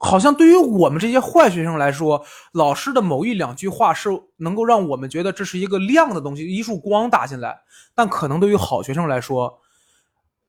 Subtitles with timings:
[0.00, 7.58] 好像对于我们这些坏学生来说，老师的某一两句话是能够让我们觉得这是一个亮的东西，一束光打进来。
[7.94, 9.58] 但可能对于好学生来说，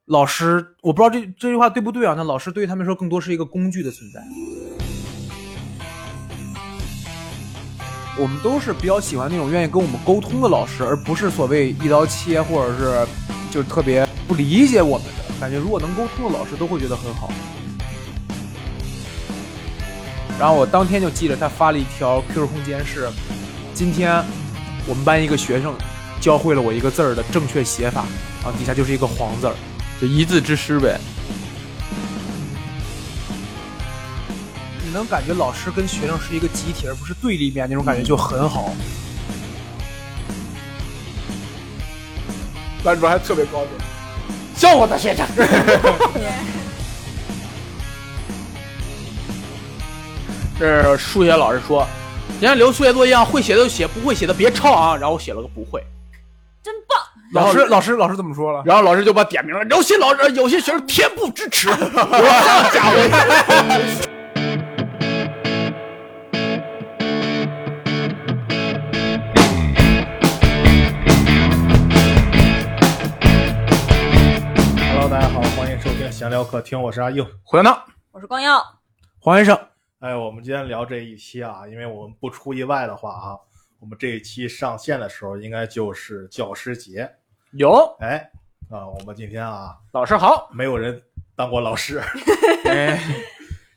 [0.06, 2.14] 老师我不知道这这句话对不对啊？
[2.16, 4.22] 那老师对于他们说更多是一个工具的存在。
[8.20, 13.08] 我们都是比较喜欢那种愿意跟我们沟通的老师，而不是所谓一刀切或者是
[13.50, 15.58] 就是特别不理解我们的感觉。
[15.58, 17.32] 如果能沟通的老师，都会觉得很好。
[20.40, 23.10] 然后我当天就记得他发了一条 QQ 空间，是
[23.74, 24.24] 今天
[24.88, 25.76] 我们班一个学生
[26.22, 28.06] 教会了我一个字儿的正确写法，
[28.42, 29.56] 然后底下就是一个黄字儿，
[30.00, 30.98] 就一字之师呗。
[34.82, 38.74] 你能感觉老师跟学生是一个集体，而不是对立面，那种感觉就很好。
[42.82, 43.70] 班主任还特别高兴，
[44.56, 45.28] 像我的学生。
[50.60, 51.88] 这是数学老师说，
[52.32, 54.94] 今天留数学作业啊，会写的就写，不会写的别抄啊。
[54.94, 55.82] 然后我写了个不会，
[56.62, 57.00] 真棒。
[57.34, 58.62] 老师，老师，老师怎么说了？
[58.66, 61.70] 然后老师就把点名了，有些老师，有些学生天不支持。
[61.72, 62.98] 我家伙！
[74.92, 77.26] Hello，大家好，欢迎收听闲聊客厅，我是阿硬。
[77.46, 77.74] 回呢？
[78.12, 78.62] 我是光耀，
[79.22, 79.58] 黄先生，
[80.00, 83.38] 哎，我们今天聊这一期啊，因为我们不出意外的话啊，
[83.82, 87.10] 我们这一期上线的时候应该就是教师节。
[87.52, 88.32] 有哎，
[88.70, 90.50] 啊，我们今天啊，老师好。
[90.54, 91.02] 没有人
[91.36, 92.02] 当过老师，
[92.64, 92.98] 哎，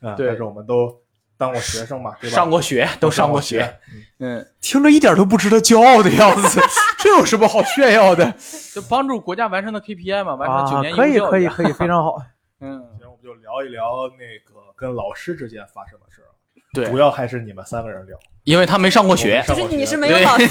[0.01, 0.97] 啊，对但是我们都
[1.37, 2.37] 当过学生嘛，对吧？
[2.37, 3.79] 上过学，都上过学学。。
[4.21, 6.61] 嗯，听着一点都不值得骄傲的样子，
[7.03, 8.33] 这有什么好炫耀的？
[8.73, 12.17] 就帮助国家完成的 KPI 嘛，完成九啊，年义务可以，教育可以，可以，非常好。
[12.61, 16.07] 嗯，行，我们就聊一聊那个跟老师之间发生的。
[16.73, 18.19] 对主要还是你们三个人聊。
[18.45, 20.47] 因为他没上过学我，其实你是没没有老师，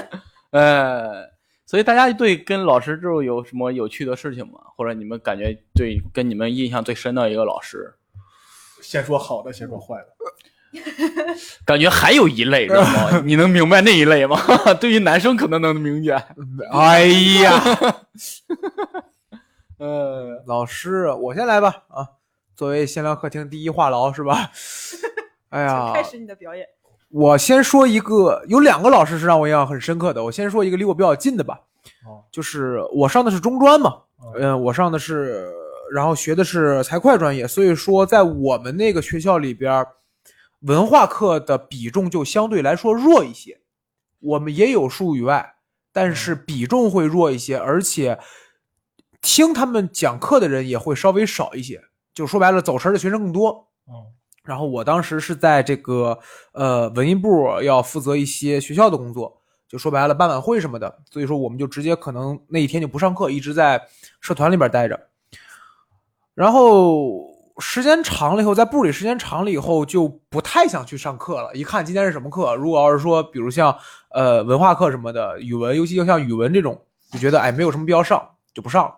[0.52, 1.28] 呃，
[1.66, 4.60] 所以大家对跟老师之后有什么有趣的事情吗？
[4.76, 7.94] 或者你们感觉对跟你们印象最深的一个老师？
[8.80, 10.06] 先说好的，先说坏的。
[11.64, 13.20] 感觉还有一类， 知道吗？
[13.24, 14.40] 你能明白那一类吗？
[14.80, 16.34] 对于男生可能能明白。
[16.70, 17.06] 哎
[17.42, 17.62] 呀，
[19.78, 21.84] 呃，老师，我先来吧。
[21.88, 22.08] 啊，
[22.54, 24.50] 作为闲聊客厅第一话痨是吧？
[25.50, 26.66] 哎呀，开始你的表演。
[27.10, 30.22] 我先说一个，有两个老师是让我印象很深刻的。
[30.22, 31.58] 我先说一个离我比较近的吧，
[32.06, 35.50] 哦就是我上的是中专嘛，哦嗯，我上的是，
[35.90, 39.86] 然后学的是财会专业，所以说在我们那个学校里边，
[40.60, 43.58] 文化课的比重就相对来说弱一些。
[44.20, 45.54] 我们也有数语外，
[45.92, 48.18] 但是比重会弱一些，而且
[49.22, 51.80] 听他们讲课的人也会稍微少一些。
[52.12, 53.68] 就说白了，走神儿的学生更多。
[53.88, 53.94] 嗯
[54.48, 56.18] 然后我当时是在这个
[56.52, 63.78] 呃文艺部要负责一些学校的工作，就说白了办晚会什么的，所以说我们就直接可能那一天就不上课，一直在
[64.22, 64.98] 社团里边待着。
[66.34, 67.26] 然后
[67.58, 71.54] 时间长了以后，在部里时间长了以后，就不太想去上课了。
[71.54, 73.76] 一看今天是什么课，如果要是说比如像
[74.12, 76.80] 呃文化课什么的，语文，尤其就像语文这种，
[77.12, 78.94] 就觉得哎没有什么必要上，就不上了。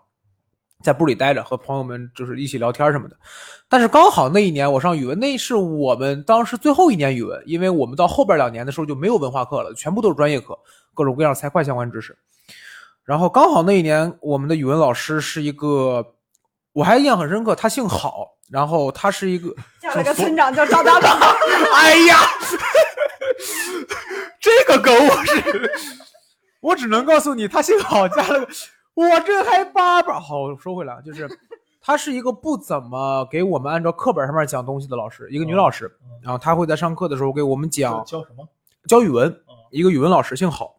[0.82, 3.16] 在部里待着，和朋友们就是一起聊天什么的。
[3.68, 10.58] 但是刚好那一年我上语文，那是我们当时最后一年语文，因为我们到后边两年的时候就没有文化课了，全部都是专业课，
[10.94, 12.16] 各种各样财会相关知识。
[13.04, 16.14] 然后刚好那一年我们的语文老师是一个，
[16.72, 21.08] 我还印象很深刻，他姓郝，然后他是一个，嫁了个村长叫赵大宝，
[21.74, 22.16] 哎呀，
[24.41, 25.72] 这个梗我是，
[26.60, 28.48] 我只能告诉你，他姓郝，加了个，
[29.09, 30.21] 我这还叭叭。
[30.21, 31.28] 好，我说回来啊，就是
[31.81, 35.91] 她是一个不怎么给我们按照课本上面讲东西的老师，一个女老师，
[36.22, 38.47] 然后她会在上课的时候给我们讲教什么？
[38.87, 39.34] 教语文，
[39.71, 40.71] 一个语文老师姓郝，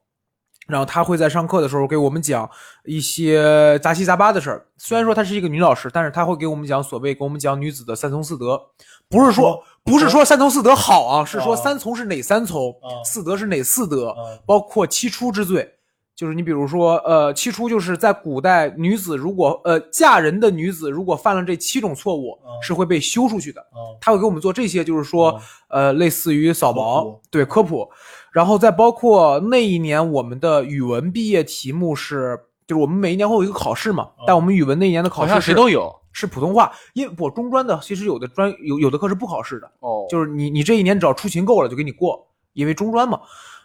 [0.67, 2.49] 然后她会在上课的时候给我们讲
[2.83, 4.67] 一些杂七杂八的事儿。
[4.77, 8.61] 虽然说她是一个女老师，但是她会给我们讲所谓给我们讲女子的三从四德，
[9.09, 15.77] 不是说不是说三从四德好啊，是说哦三从是哪三从哦，四德是哪四德，嗯包括七出之罪。
[16.21, 23.59] 就是你比如说，呃，七出就是在古代女子如果呃嫁人的女子如果犯了这七种错误，嗯是会被休出去的。
[23.59, 25.31] 啊他会给我们做这些，就是说，
[25.69, 27.89] 嗯呃，类似于扫盲，对科普，
[28.31, 43.19] 然后再包括那一年我们的语文毕业题目是，就是我们每一年会有一个考试嘛，嗯但我们语文那一年的考好像试谁都有是普通话，因为我中专的其实有的专有有的课是不考试的，哦就是你你这一年只要出勤够了就给你过，因为中专嘛。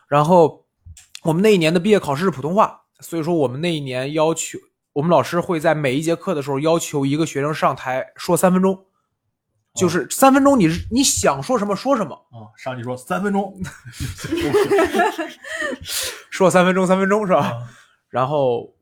[0.08, 0.64] 然后
[1.26, 4.58] 我们那一年的毕业考试是普通话，所以说我们那一年要求
[4.92, 8.78] 我们老师会在每一节课的时候要求一个学生上台说三分钟，
[9.74, 13.52] 就是三分钟你是你想说什么说什么，啊，上去说三分钟，
[16.30, 17.40] 说三分钟三分钟是吧？
[17.40, 17.68] 啊
[18.08, 18.72] 然后，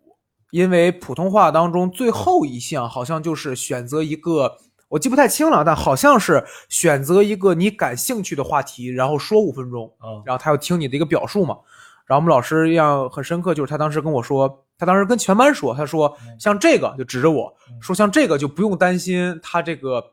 [0.51, 4.59] 因为普通话当中最后一项好像就是选择一个，
[4.91, 11.57] 我记不太清了，但好像是选择一个你感兴趣的话题，然后说五分钟，啊然后他要听你的一个表述嘛。
[12.07, 20.05] 然后我们老师印象很深刻，就是他当时跟我说，他当时跟全班说，他说像这个就指着我嗯说，像这个就不用担心他这个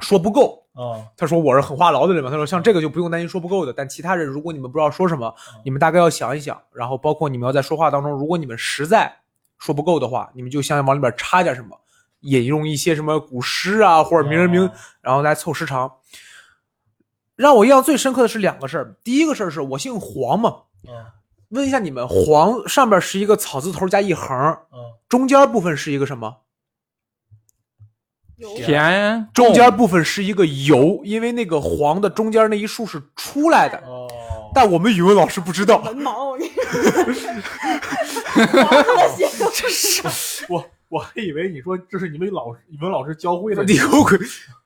[0.00, 5.34] 说不够，啊他说我是很话痨的人嘛，他说像这个就不用担心说不够的，但其他人如果你们不知道说什么，
[5.64, 9.14] 你们大概要想一想，然后包括你们要在说话当中，如果你们实在
[9.58, 11.78] 说不够的话，你们就想往里边插点什么，
[12.20, 14.72] 引用一些什么古诗啊或者名人名，哦
[15.02, 15.92] 然后来凑时长。
[17.34, 20.50] 让我印象最深刻的是两个事儿，第一个事儿是我姓黄嘛，
[20.86, 21.17] 啊
[21.50, 24.36] 问一下你们，黄上边是一个草字头加一横，
[24.72, 24.78] 嗯。
[25.08, 26.42] 中间部分是一个什么？
[28.56, 29.28] 田。
[29.32, 33.78] 中间部分是一个油，因为那个黄的中间那一竖是出来的。
[33.78, 34.06] 哦，
[34.54, 36.52] 但我们语文老师不知道，文盲，我跟你
[39.28, 44.18] 说，这 是我 我还以为你说这是你们老师语文老师教会的，你有鬼！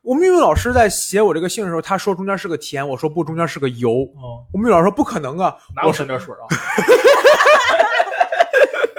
[0.03, 3.91] 我们语文老师在写我这个姓的时候，他说中间是个田，我说不，中间是个油。
[4.15, 6.47] 哦，我们语文老师说不可能啊，哪有省点水啊？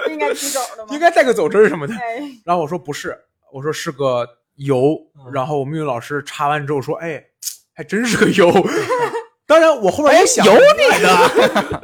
[0.04, 0.88] 不应该提走的吗？
[0.92, 1.94] 应该带个走针什么的。
[1.94, 3.18] 哎，然后我说不是，
[3.52, 4.94] 我说是个油。
[5.16, 7.24] 嗯然后我们语文老师查完之后说，哎，
[7.74, 8.52] 还真是个油。
[9.46, 10.58] 当然，我后边也想，有你
[11.02, 11.82] 的，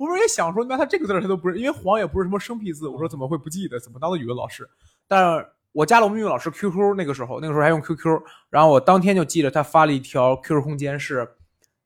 [0.00, 3.78] 我后边也想说，那他这个字儿他都不是，因为黄也不是什么生僻字，我说怎么会不记得？
[3.78, 4.66] 怎么当的语文老师？
[5.06, 8.18] 但是我加了我们语文老师 QQ，那个时候那个时候还用 QQ，
[8.48, 11.28] 然后我当天就记着他发了一条 QQ 空间是，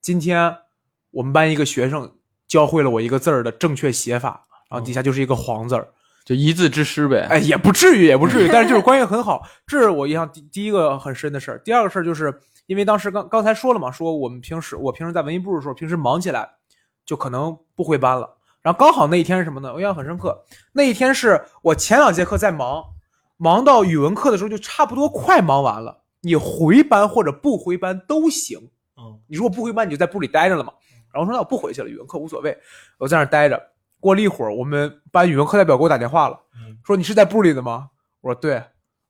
[0.01, 0.57] 今天
[1.11, 2.09] 我们班一个学生
[2.47, 5.89] 教会了我一个字儿的正确写法，然后底下就是一个黄字儿。
[6.25, 7.27] 就一字之师呗。
[7.29, 11.59] 哎，也不至于，也不至于， 但是就是关系很好，这是我印象第第一个很深的事儿。
[11.65, 12.33] 第二个事儿就是
[12.65, 16.49] 因为当时刚刚才说了嘛，说我们平时我平时在文艺部的时候，平时忙起来
[17.05, 18.37] 就可能不回班了。
[18.63, 19.73] 然后刚好那一天是什么呢？
[19.73, 20.43] 我印象很深刻，
[20.73, 22.83] 那一天是我前两节课在忙，
[23.37, 26.03] 忙到语文课的时候就差不多快忙完了。
[26.23, 28.59] 你回班或者不回班都行，
[28.97, 30.73] 嗯你如果不回班，你就在部里待着了嘛。
[31.13, 32.57] 然后我说那我不回去了，语文课无所谓，
[32.99, 33.63] 我在那儿待着。
[34.01, 36.41] 过了一会儿，我们班语文课代表给我打电话了。
[36.57, 37.91] 嗯说你是在部里的吗？
[38.21, 38.63] 我说对，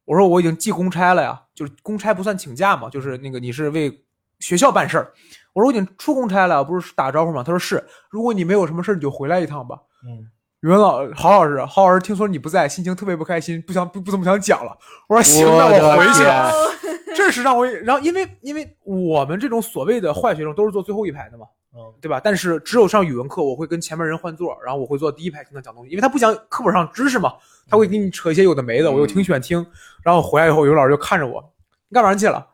[0.04, 4.03] 我说我已经记公差了呀，就是公差不算请假嘛，就是那个你是为
[4.38, 5.12] 学校办事儿。
[5.52, 7.42] 我说我已经出公差了，不是打招呼吗？
[7.42, 9.78] 他说是，如果你没有什么事儿，你就回来一趟吧。
[10.06, 10.28] 嗯
[10.60, 14.74] 语文老郝老师，郝老师听说你不在，心情特别不开心，不想不不怎么想讲了。
[15.06, 16.24] 我说行，那我回去。
[17.14, 21.44] 这是让我，然后因为因为我们这种所谓的坏学生都是坐最后一排的嘛，
[21.76, 22.18] 嗯对吧？
[22.18, 27.34] 但是只有上语文课，我会跟前面人换座，然后我会坐第一排听他讲东西，因为他不讲课本上知识嘛，
[27.68, 29.64] 他会给你扯一些有的没的，我又挺喜欢听。
[30.02, 31.44] 然后回来以后，语文老师就看着我，
[31.88, 32.44] 你干嘛去了？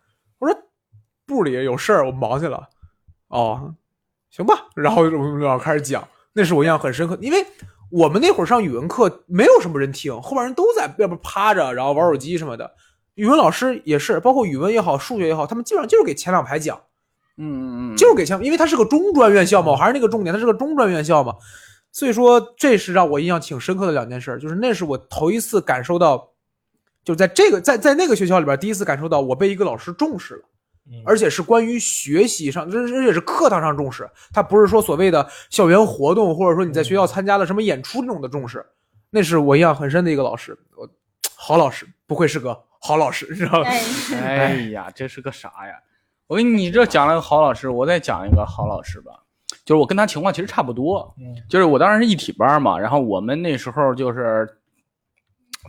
[0.41, 0.57] 我说
[1.31, 2.69] 部里有事儿，我忙去了。
[3.29, 3.75] 哦，
[4.31, 4.67] 行吧。
[4.75, 7.47] 然后我们老师开始讲，那是我印象很深刻，因为
[7.91, 12.71] 我们那会儿上语文课没有什么人听，后边人都在要不趴着，然后玩手机什么的。
[13.15, 16.79] 语文老师也是，包括语文也好，数学也好，他们基本上就是给前两排讲。
[17.37, 21.35] 嗯嗯嗯，就是给前，因为它是个中专院校嘛，我还是那个重点，它是个中专院校嘛，
[21.91, 26.29] 所以说这是让我印象挺深刻的两件事，就是那是我头一次感受到，
[27.03, 30.50] 就在这个在在那个学校里边第一次感受到我被一个老师重视了，嗯
[31.05, 38.65] 而且是关于学习上，这这也是课堂上重视，他不是说所谓的校园活动或者说你在学校参加了什么演出这种的重视，
[39.11, 40.89] 那是我印象很深的一个老师，我
[41.35, 43.69] 好老师，不愧是个好老师，你知道吗？
[44.15, 44.17] 哎，
[44.47, 45.75] 哎呀，这是个啥呀？
[46.27, 49.13] 我给你这讲了个好老师，我再讲一个好老师吧。
[49.65, 54.49] 就是我跟他情况其实差不多，嗯就是我当时是一体班嘛，然后我们那时候就是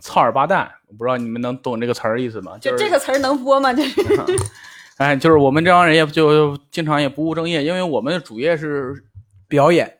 [0.02, 2.56] 操二八蛋，我不知道你们能懂这个词儿意思吗？
[2.60, 3.72] 就是这个词儿能播吗？
[3.72, 4.00] 这是
[4.98, 9.04] 哎，就是我们这帮人也就经常也不务正业，因为我们的主业是
[9.48, 9.98] 表演，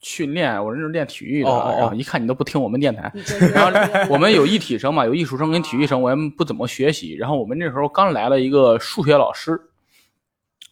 [0.00, 3.12] 训练，我这是练体育的，哦哦哦然后一看你都不听我们电台，
[3.54, 7.14] 然后我们有艺体生嘛，有艺术生跟体育生，我们不怎么学习。
[7.14, 9.60] 然后我们那时候刚来了一个数学老师，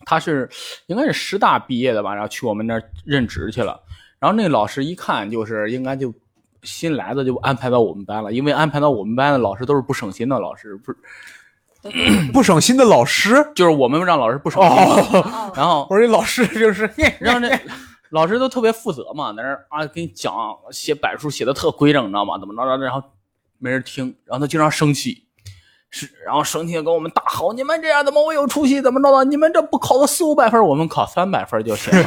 [0.06, 0.48] 他是
[0.86, 3.80] 应该是师大毕业的吧，然后去我们那儿任职去了。
[4.18, 6.12] 然后那个老师一看就是应该就
[6.62, 10.98] 新来的，就安排到我们班了，因为安排到我们班的老师都是不省心的老师，不是
[12.32, 14.70] 不省心的老师就是我们让老师不省心。
[14.70, 17.58] 哦，然后 我说这老师就是， 然后那
[18.10, 20.34] 老师都特别负责嘛，在那儿啊给你讲
[20.70, 22.38] 写板书写的特规整，你知道吗？
[22.38, 23.02] 怎么着着，然后
[23.58, 25.24] 没人听，然后他经常生气，
[25.90, 28.80] 是然后生气地跟我们大吼：“你们这样怎么会有出息？
[28.80, 29.24] 怎么着的？
[29.24, 32.04] 你们这不考个四五百分，我们考三百分就行了。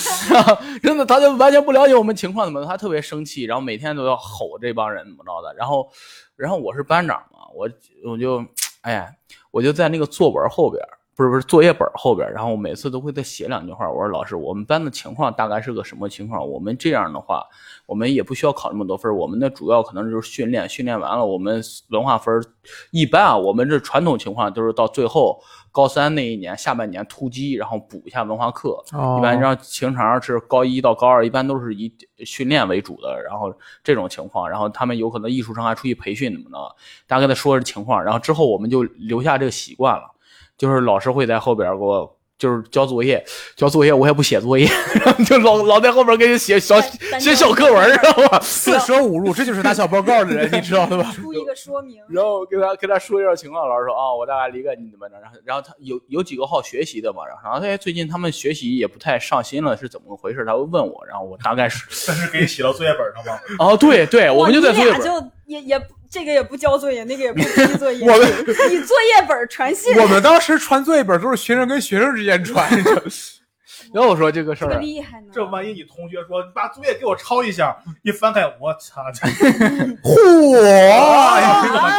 [0.82, 5.54] ”真的，他就完全不了解我们情况，怎么他特别生气，然后每天都要吼这帮人怎么着的。
[5.56, 5.88] 然后，
[6.36, 7.68] 然后我是班长嘛，我
[8.10, 8.44] 我就
[8.82, 9.12] 哎呀，
[9.50, 10.82] 我就在那个作文后边，
[11.14, 13.86] 不是不是作业本后边，然后我每次都会再写两句话。
[13.90, 16.48] 我说老师，我们班的情况大概是个什么情况？
[16.48, 17.44] 我们这样的话，
[17.84, 22.42] 我们也不需要考那么多分，我们的主要可能就是训练，训练完了，我们文化分
[22.90, 25.38] 一般啊，我们这传统情况就是到最后
[25.72, 28.82] 高三那一年下半年突击，然后补一下文化课。
[28.92, 36.58] 哦一般让平常是高一到高二，一般都是以训练为主的，然后这种情况，然后他们有可能艺术生还出去培训什么的，
[37.06, 40.10] 大概的说是情况，然后之后我们就留下这个习惯了，
[40.56, 42.16] 就是老师会在后边给我。
[42.40, 43.22] 就是交作业，
[43.54, 44.66] 交作业我也不写作业，
[45.04, 46.80] 然后就老老在后边给你写小
[47.20, 48.40] 写小课文，知道吧？
[48.42, 51.12] 四舍五入，这就是打小报告的人， 你知道的吧？
[51.14, 51.98] 出一个说明。
[52.08, 60.42] 然后跟他跟他说一下情况，老师说啊、我大概理解你怎么着，然后然后他有有几个好学习的嘛，然后然后哎最近他们学习也不太上心了，是怎么回事？
[60.46, 63.38] 他会问我，然后我大概是 但是给你写到作业本上吗？
[63.58, 68.28] 哦对对，我们就在作业本就也也不这个也不交作业，那个也不 批作业，我们
[68.72, 73.02] 以作业本传信，我们当时传作业本都是学生跟学生之间传的，
[73.94, 75.28] 然后我说这个事这个儿，厉害呢。
[75.32, 79.26] 这万一你同学说你把作业给我抄一下，一翻开，我操，这
[80.02, 80.60] 嚯！
[80.60, 81.90] 哎你怎么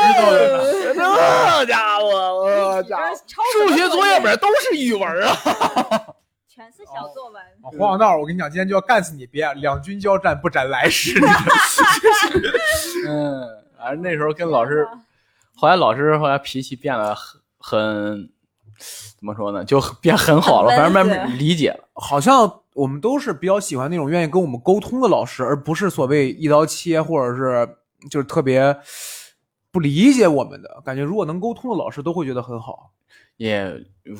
[0.94, 1.62] 知道的？
[1.62, 2.98] 这家伙，我操，
[3.54, 5.34] 数学作业本都是语文啊！
[6.54, 7.42] 全是小作文。
[7.80, 9.26] 黄小道，我跟你讲，今天就要干死你！
[9.26, 11.18] 别两军交战，不斩来使。
[13.08, 13.48] 嗯，
[13.82, 14.88] 反正那时候跟老师，
[15.56, 18.30] 后来老师后来脾气变得很很
[19.18, 21.88] 怎么说呢，就变很好了，反正慢慢理解了。
[21.94, 27.76] 好像我们都是比较喜欢那种愿意跟我们沟通的老师，而不是所谓一刀切，或者是
[28.10, 28.76] 就是特别
[29.72, 31.02] 不理解我们的感觉。
[31.02, 32.92] 如果能沟通的老师，都会觉得很好。
[33.42, 33.74] 也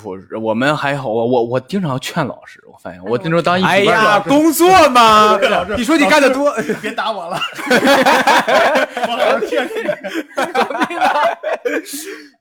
[0.04, 5.38] 我我们还好，我我我经常劝老师，我发现我那时候当一哎呀，工作嘛，
[5.78, 6.52] 你说你干的多，
[6.82, 7.40] 别打我了。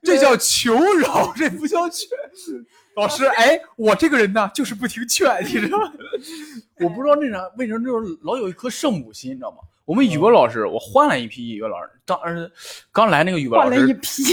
[0.01, 2.09] 这叫求饶，这不叫劝。
[2.95, 5.91] 老师，哎，我这个人呢，就是不听劝，你知道吗？
[6.79, 9.57] 我不知道那啥为什么就是老有一颗圣母心，你知道吗？
[9.91, 12.49] 我们语文老师，我换了一批语文老师，当时
[12.93, 14.23] 刚来那个语文老师，了一批，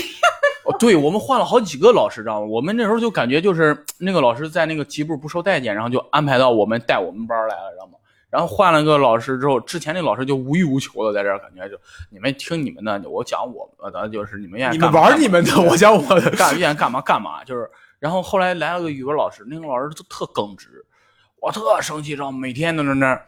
[0.64, 2.46] 哦，对我们换了好几个老师，知道吗？
[2.46, 7.94] 我们那时候就感觉就是那个老师在那个级部不受待见，然后就安排到我们带我们班来了，知道吗？
[8.30, 11.76] 然后换了个老师之后，之前那老师就无欲无求的在这儿，感觉就
[12.08, 16.30] 你们听你们的，我讲我们的，就是你们愿意你们干嘛玩你们的，我讲我的。
[16.36, 17.68] 干愿意干嘛干嘛，就是。
[17.98, 20.86] 然后后来来了个语文老师，那个老师就特耿直，
[21.40, 22.38] 我特生气，知道吗？
[22.38, 23.26] 每天都在那儿，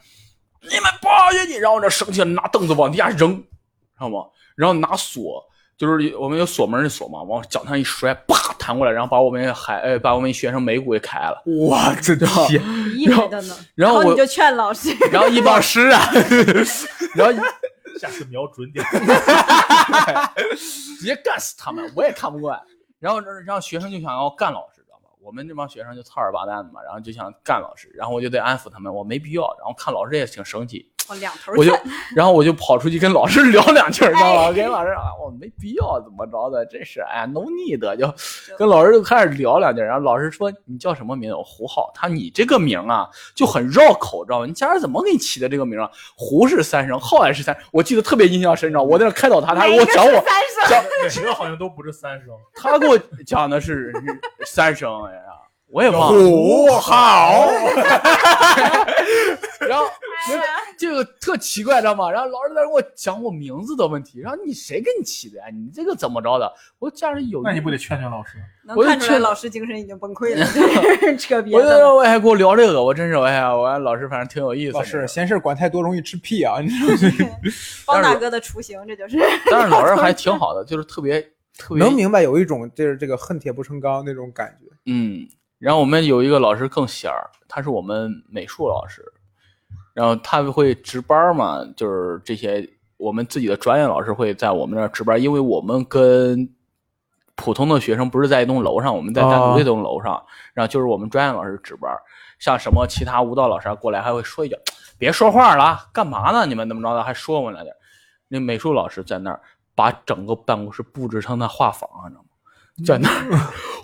[0.62, 3.44] 你们不好学习，然后我这生气了，拿凳子往地下扔，知
[4.00, 4.24] 道吗？
[4.56, 5.42] 然后拿锁，
[5.78, 11.42] 就是我们有锁门的锁嘛，往讲台上一摔，啪弹过来，然后把我们孩呃把我们学生眉骨给开了。
[11.46, 12.14] 我这
[12.46, 12.62] 天，
[12.94, 13.56] 厉害的呢。
[13.74, 16.10] 然后我你就劝老师，然后一帮师啊，
[17.16, 17.42] 然后
[17.98, 18.84] 下次瞄准点。
[20.98, 22.60] 直接干死他们，我也看不惯。
[22.98, 24.69] 然后，然后学生就想要干老师？
[25.30, 29.42] 我们这帮学生就操二八蛋的嘛，然后就想干老师，然后我就得安抚他们，我没必要。
[29.60, 31.76] 然后看老师也挺生气，往两头我就。，
[32.14, 34.44] 然后我就跑出去跟老师聊两句，知道吧？
[34.46, 39.82] 哎跟老师啊，我没必要怎么着的，真是哎，no need，就跟老师就开始聊两句。
[39.82, 41.34] 然后老师说你叫什么名字？
[41.34, 41.90] 我胡浩。
[41.94, 44.46] 他你这个名啊就很绕口，知道吧？
[44.46, 45.90] 你家人怎么给你起的这个名啊？
[46.16, 53.92] 胡是三声，浩也是三，我记得特别印象深，你知道，我在那开导他，他还给我讲我三声，讲每个好像都不是三声，他给我讲的是
[54.44, 55.20] 三声，哎呀，
[55.70, 56.28] 我也忘了。
[56.28, 57.50] 胡好，
[59.60, 59.84] 然后
[60.76, 62.10] 这个特奇怪，知道吗？
[62.10, 65.44] 然后老师在那给我讲我名字的问题，然后你谁给你起的呀？
[65.52, 66.52] 你这个怎么着的？
[66.78, 68.38] 我家人有，那你不得劝劝老师？
[68.66, 70.44] 能我就劝看出来老师精神已经崩溃了，
[71.16, 71.98] 扯 别我的我。
[71.98, 74.72] 我还给我聊这个，我真是哎呀，我老师反正挺有意思。
[74.72, 76.60] 老师闲事管太多容易吃屁啊！
[76.60, 76.92] 你知道
[77.28, 77.36] 吗？
[77.84, 79.16] 方大哥的雏形，这就是。
[79.50, 81.20] 但是老师还挺好的，就是特别
[81.56, 84.66] 特别能明白有一种就是这个恨铁不成钢那种感觉。
[84.86, 85.26] 嗯，
[85.60, 89.04] 然后我们有一个老师更仙儿，他是我们美术老师，
[89.92, 96.48] 然后他会值班嘛，就是这些我们自己的专业老师会在我们那儿值班，因为我们跟
[97.34, 100.24] 普通的学生不是在一栋楼上，我们在单独的一栋楼上，
[100.54, 101.94] 然后就是我们专业老师值班，
[102.38, 104.56] 像什么其他舞蹈老师啊过来还会说一句
[104.98, 106.46] ：“别说话了啊，干嘛呢？
[106.46, 107.76] 你们怎么着的？”还说我们来点儿。
[108.28, 109.40] 那美术老师在那儿
[109.74, 112.29] 把整个办公室布置成那画坊啊，你知道吗？
[112.84, 113.30] 在那儿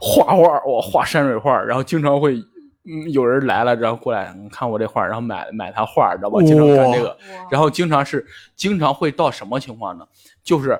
[0.00, 2.36] 画画，我画山水画，然后经常会，
[2.84, 6.40] 嗯，有人来了，然后过来，看我这画，然后买买他画，知道吧？
[6.42, 7.16] 经常干这个，
[7.50, 8.24] 然后经常是
[8.54, 10.06] 经常会到什么情况呢？
[10.44, 10.78] 就是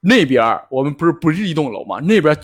[0.00, 1.98] 那边我们不是不是一栋楼吗？
[2.00, 2.36] 那边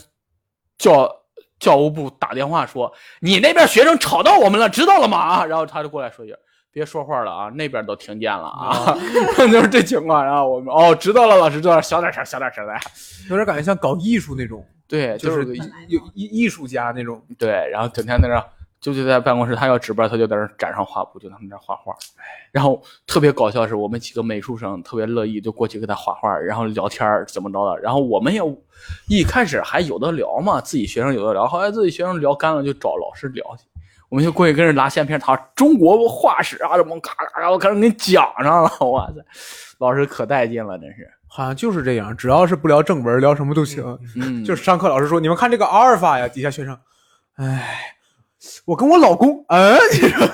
[0.79, 1.11] 教
[1.59, 5.19] 教务部打电话说，你那边学生吵到我们了，知道了吗？
[5.19, 6.35] 啊，然后他就过来说一句，
[6.75, 8.99] 别说话了啊，那边都听见了啊，
[9.39, 10.25] 就是这情况。
[10.25, 12.81] 然后我们哦，知道了，老师知道了，小点声，小点声来。
[13.31, 15.47] 有点感觉像搞艺术那种，对，就是
[15.87, 17.23] 有艺艺术家那种。
[17.39, 18.45] 对，然后整天在那，
[18.81, 21.95] 就就在办公室，他要值班，他就在那展上画布，就在那儿画画。
[22.51, 27.81] 然后特别搞笑的是，我们几个美术生特别乐意，就过去给他画画，然后聊天怎么着的。
[27.81, 28.41] 然后我们也
[29.09, 33.65] 一开始还有的聊嘛，自己学生有的聊，后来自己学生聊干了，就找老师聊去。
[34.15, 39.15] 我们就过去跟人拿相片，他说中国画史啊什么，咔咔咔，我开始给你讲上了，哇塞，
[39.79, 41.11] 老师可带劲了，真是。
[41.27, 43.83] 好像就是这样，只要是不聊正文，聊什么都行。
[44.15, 46.79] 嗯，就是上课老师说，你们看这个阿尔法呀，底下学生，
[47.35, 47.97] 哎，
[48.65, 50.27] 我跟我老公，嗯，你知道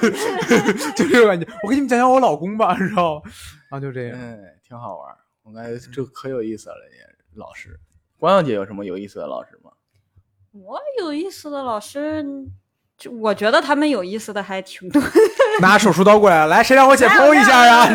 [0.94, 1.46] 就这种感觉。
[1.62, 3.22] 我给你们讲讲我老公吧，你知道吗？
[3.70, 4.18] 然后就这样。
[4.20, 6.98] 嗯，挺好玩，我感觉这可有意思了，也
[7.34, 7.80] 老师。
[8.18, 9.70] 关小姐有什么有意思的老师吗？
[10.52, 12.28] 我有意思的老师，就
[13.08, 15.00] 我觉得他们有意思的还挺多。
[15.60, 17.88] 拿手术刀过来，来，谁让我解剖一下呀？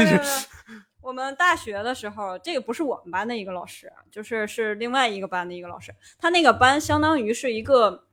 [1.02, 5.94] 我们大学的时候，这个不是我们班的一个老师，就是是另外一个班的一个老师。
[6.18, 8.06] 他那个班相当于是一个，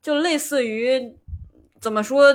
[0.00, 1.14] 就类似于
[1.80, 2.32] 怎么说，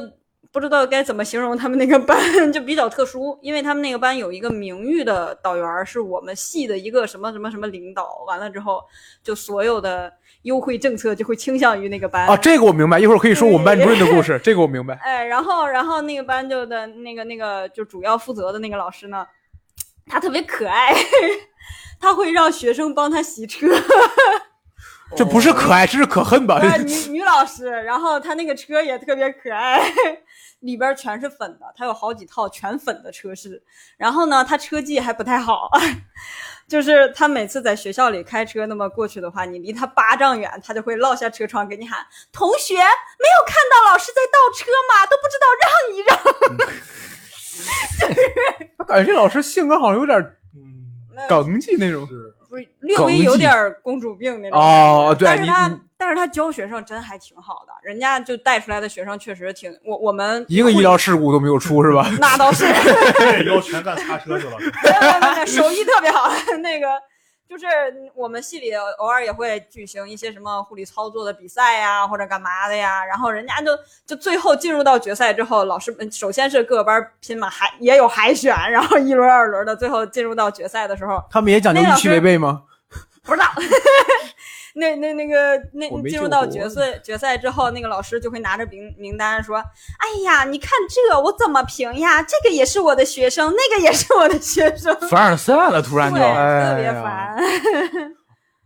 [0.53, 8.23] 不知道该怎么形容他们那个班，就比较特殊，因为他们那个班有一个名誉的导员，是我们系的一个什么什么什么领导。
[8.27, 8.83] 完了之后，
[9.23, 12.99] 就所有的优惠政策就会倾向于那个班啊，这个我明白。
[12.99, 14.93] 一会儿可以说我们班主任的故事， 这个我明白。
[15.01, 19.25] 哎，然后然后那个班就的那个那个就主要负责的那个老师呢，
[20.05, 20.93] 他特别可爱，
[21.99, 23.67] 他会让学生帮他洗车，
[25.15, 26.57] 这不是可爱，这是可恨吧？
[26.59, 29.79] 呃女 女老师，然后她那个车也特别可爱，
[30.61, 33.61] 里边全是粉的，她有好几套全粉的车饰，
[33.97, 35.69] 然后呢，她车技还不太好。
[36.67, 42.03] 就是她每次在学校里开车，那么过去的话，你离她八丈远，她就会落下车窗给你喊
[42.33, 42.87] ：“同学，没有
[43.45, 45.05] 看到老师在倒车吗？
[45.05, 46.17] 都不知道让一让。”
[48.77, 50.35] 我感觉这老师性格好像有点
[51.29, 52.07] 耿气那种。
[52.07, 62.07] 是不是略微有点儿公主病那种哦对但是他但是他教学生真还挺好的，人家就带出来的学生确实挺我我们一个医疗事故都没有出是吧？
[62.21, 62.65] 那倒是，
[63.43, 64.57] 以后全干擦车去了。
[64.59, 66.29] 没有没有没有手艺特别好。
[66.61, 66.87] 那个
[67.47, 67.65] 就是
[68.15, 73.05] 我们系里偶尔也会举行一些什么护理操作的比赛呀，或者干嘛的呀。
[73.05, 82.63] 然后人家就就最后进入到决赛之后，老师们首先是各个班拼嘛，还也有海选，然后一轮二轮的，最后进入到决赛的时候，他们也讲究预期违背吗？
[83.23, 83.45] 不知道。
[84.75, 89.57] 那那那个那进入到决赛决赛之后，那个老师就会拿着名名单说
[89.99, 92.23] ：“哎呀，你看这我怎么评呀？
[92.23, 97.37] 这个也是我的学生，那个也是我的学生。”凡尔赛了，突然就特别呀烦。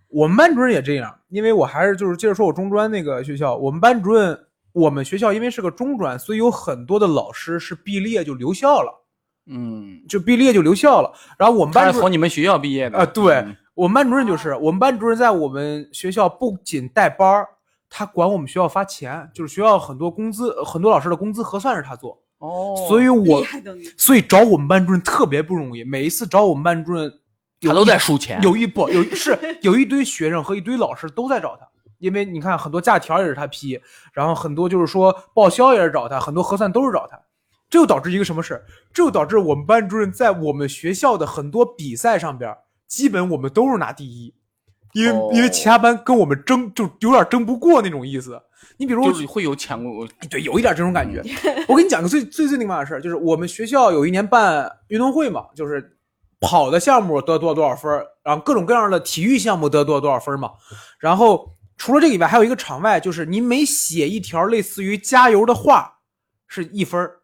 [0.10, 4.40] 我们班主任也这样，因为我还是就是接着说我中专那个学校，我们班主任，
[4.72, 9.04] 我们学校因为是个中专，所以有很多的老师是毕了业就留校了，
[9.52, 11.12] 嗯，就毕了业就留校了。
[11.38, 17.48] 然后我们班主任是从你们学校毕业的啊对嗯我们班主任就是我们班主任，在我们学校不仅带班儿，
[17.88, 23.44] 他管我们学校发钱，就是学校很多工资，很多老师的工资核算是他做，哦，所以我
[23.96, 27.14] 所以找我们班主任特别不容易，每一次找我们班主任，
[27.62, 31.68] 他都在输钱，有一不有是有一堆学生和一堆老师都在找他，
[32.00, 33.80] 因为你看很多假条也是他批，
[34.12, 37.16] 然后很多就是说报销也是找他，很多核算都是找他，
[37.70, 38.66] 这就导致一个什么事儿？
[38.92, 42.58] 这就导致我们班主任在我们学校的很多比赛上边儿，
[42.88, 44.34] 基本我们都是拿第一，
[44.94, 48.42] 因为、哦因为其他班跟我们争，就有点争不过那种意思。
[48.78, 51.24] 你比如就是会有潜规，对，有一点这种感觉。
[51.68, 55.98] 我给你讲个最最最那嘛的事儿，就是我们学校有一年办运动会嘛，就是
[56.40, 60.52] 跑的项目得多少多少分儿，然后各种各样的体育项目得多少多少分儿嘛。
[61.00, 66.00] 然后除了这个以外，还有一个场外，就是你每写一条类似于加油的话，
[66.48, 67.20] 是一分儿，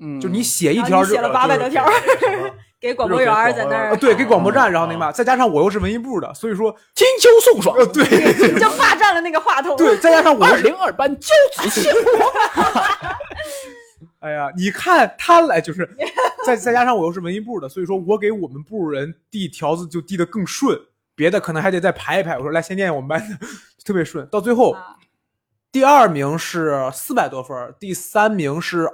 [0.00, 1.84] 嗯，就你写一条就写了800多条
[2.82, 8.04] 给广播员在那儿呃对，给广播站，哦然后那嘛，再加上我又是文艺部的，所以说金秋送爽，呃对
[8.58, 9.76] 就霸占了那个话筒。
[9.76, 12.32] 对，再加上我又是二零二班骄子献火，
[14.18, 15.88] 哎呀，你看他来就是，
[16.44, 20.76] 再再加上我又是文艺部的，所以说我给我们部人递条子就递的更顺，
[21.14, 22.36] 别的可能还得再排一排。
[22.36, 23.46] 我说来先念念我们班的，
[23.84, 24.26] 特别顺。
[24.26, 24.96] 到最后，啊
[25.70, 28.86] 第二名是四百多分，第三名是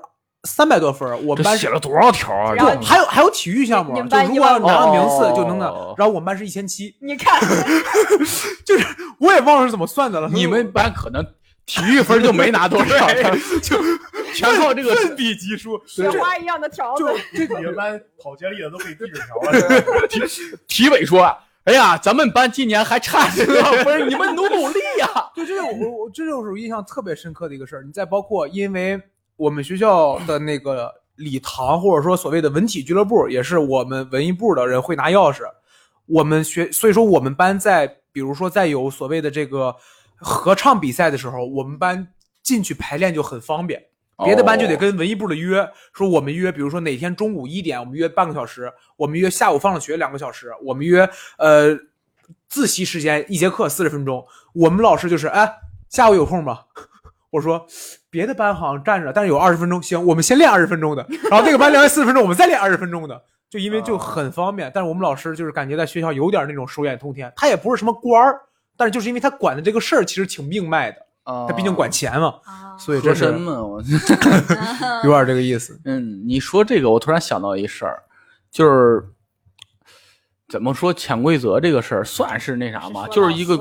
[0.49, 1.09] 三百多分。
[1.27, 2.55] 我们班写了多少条啊？
[2.55, 5.95] 然后还有还有体育项目你，们就班如果要拿了名次就能的哦。
[5.97, 7.41] 然后我们班是一千七，你看，
[8.65, 8.87] 就是
[9.19, 10.29] 我也忘了是怎么算的了。
[10.33, 11.25] 你们班可能
[11.67, 13.07] 体育分就没拿多少，
[13.63, 13.77] 就
[14.35, 17.47] 全靠这个奋笔疾书， 雪花一样的条子就。
[17.47, 20.07] 这你们班跑接力的都可以递纸条了。
[20.09, 20.21] 体
[20.67, 21.25] 体委说
[21.65, 24.09] ：“哎呀，咱们班今年还差多少分？
[24.09, 27.83] 你们努努力呀对，这是我我这就是我印象特别深刻的一个事儿。
[27.83, 29.01] 你再包括，因为
[29.38, 35.42] 我们学校的那个礼堂或者说所谓的文体俱乐部，也是我们文艺部的人会拿钥匙。
[36.05, 39.74] 我们学，所以说我们班在比如说在有所谓的这个
[40.16, 42.09] 合唱比赛的时候，我们班
[42.42, 43.83] 进去排练就很方便。
[44.24, 48.64] 别的班就得跟文艺部的约，说我们约，比如说哪天中午一点，我们约半个小时；
[48.96, 51.79] 我们约下午放了学两个小时；我们约呃
[52.48, 54.27] 自习时间一节课四十分钟。
[54.55, 55.48] 我们老师就是，哎，
[55.88, 56.62] 下午有空吗？
[57.31, 57.64] 我说
[58.11, 64.71] 别的班好像站着，但是有二十分钟，行，我们先练二十分钟的， 然后那个班练完四十分钟，我们再练二十分钟的，就因为就很方便。
[64.75, 68.40] 但是我们老师就是感觉在学校有点那种手眼通天，他也不是什么官儿，
[68.77, 73.83] 但是就是因为他管的这个事儿其实挺命脉的，啊他毕竟管钱嘛，啊，所以这是嘛，我
[75.05, 75.79] 有点这个意思。
[75.85, 78.03] 嗯，你说这个，我突然想到一事儿，
[78.51, 79.05] 就是
[80.49, 83.07] 怎么说潜规则这个事儿，算是那啥吗？
[83.09, 83.59] 就是一个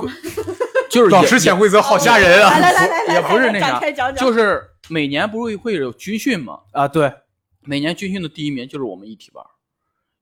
[0.90, 2.50] 就是老也师潜规则好吓人啊！
[2.50, 6.60] 来来来来来，也不是那啥就是每年不是会有军训嘛？
[6.72, 7.14] 啊，对，
[7.62, 9.44] 每年军训的第一名就是我们一体班，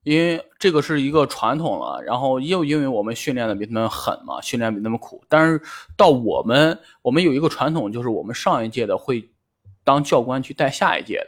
[0.03, 2.01] 因为这个是一个传统了。
[2.01, 5.23] 然后又因为我们训练的比他们狠嘛，训练比他们苦。
[5.29, 5.61] 但是
[5.95, 9.29] 到我们，我们有一个传统，就是我们上一届的会
[9.83, 11.27] 当教官去带下一届的。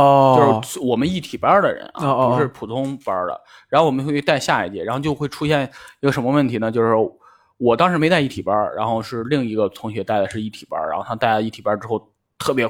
[0.00, 3.40] 哦就是我们一体班的人啊，不是普通班的。
[3.68, 5.70] 然后我们会带下一届，然后就会出现
[6.00, 6.70] 一个什么问题呢？
[6.70, 6.94] 就是
[7.58, 12.68] 我当时没带一体班，然后是另一个同学带的是一体班，然后他带了一体班之后特别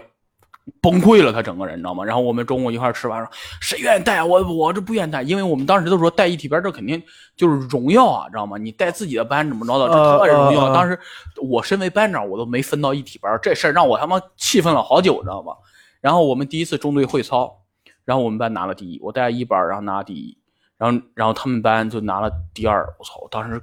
[0.80, 2.04] 崩溃了，他整个人你知道吗？
[2.04, 3.28] 然后我们中午一块儿吃完说，
[3.60, 4.24] 谁愿意带啊？
[4.24, 7.02] 我我这不愿意带，因为我们当时都说带一体班这肯定
[7.36, 8.58] 就是荣耀啊，知道吗？
[8.58, 10.72] 你带自己的班怎么着的，这呃特别荣耀。
[10.72, 10.98] 当时
[11.40, 15.52] 我身为班长，我都没分到一体班，这事儿让我他妈气愤了好久，知道吗？
[16.00, 17.62] 然后我们第一次中队会操，
[18.04, 20.38] 然后我们班拿了第一，我带一班，然后拿了第一，
[20.76, 22.86] 然后然后他们班就拿了第二。
[22.98, 23.18] 我操！
[23.22, 23.60] 我当时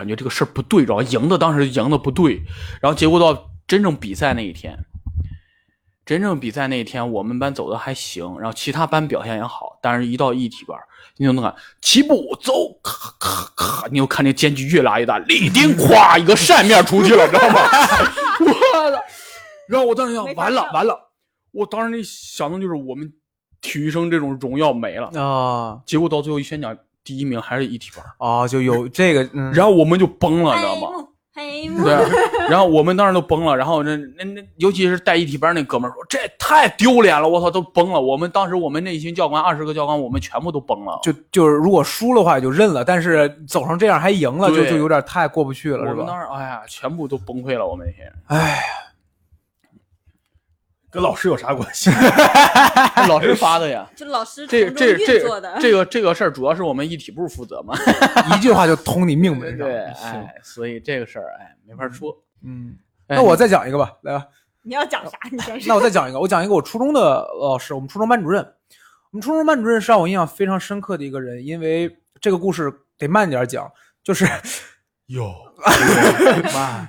[0.00, 2.40] 感觉这个事儿不对，然后赢的当时赢的不对，
[2.80, 4.78] 然后结果到真正比赛那一天，
[6.06, 10.78] 真正比赛那一天，我们班走的还行，然后其他班表现也好，但是一到一体班，
[11.18, 17.60] 你就能看起步走，咔咔咔，你就看那间距越拉越大，立定咵一个扇面出去了，知道吗？
[18.40, 19.02] 我操！
[19.68, 21.12] 然后我当时想，完了完了，
[21.52, 23.12] 我当时那想的就是我们
[23.60, 25.08] 体育生这种荣耀没了。
[25.22, 26.74] 啊结果到最后一宣讲，
[27.10, 30.88] 第一名还是一体班，啊，就有这个，嗯，然后我们就崩了，你知道吗？
[31.34, 31.94] 黑幕，对，
[32.48, 38.00] 然后我们当时都崩了，然后那那那，尤其是带一体班那哥们儿说，这太丢脸了，我操，都崩了。
[38.00, 41.00] 我们当时我们那一群教官，二十个教官，我们全部都崩了。
[41.02, 46.22] 就就是如果输的话也就认了，但是走成这样还赢了，就就有点太过不去了，是我们当吧？
[46.22, 47.66] 时哎呀，全部都崩溃了。
[47.66, 48.60] 我们那天哎，
[50.90, 51.90] 跟老师有啥关系？
[53.08, 53.88] 老师发的呀。
[53.94, 55.18] 就老师这这这
[55.60, 57.74] 这个这个事儿主要是我们一体部负责嘛，
[58.34, 59.66] 一句话就捅你命门上。
[59.68, 62.16] 对，是，哎，所以这个事儿哎没法说。
[62.42, 62.76] 嗯，
[63.06, 64.26] 哎那我再讲一个吧，来吧。
[64.62, 65.12] 你要讲啥？
[65.30, 65.74] 你先那。
[65.74, 67.00] 我再讲一个，我讲一个我初中的
[67.40, 68.42] 老师，我们初中班主任。
[69.12, 73.70] 我们初中班主任是让我印象非常深刻的一个人，因为这个故事得慢点讲。
[74.02, 74.26] 就是
[75.06, 75.30] 有，
[76.54, 76.88] 慢。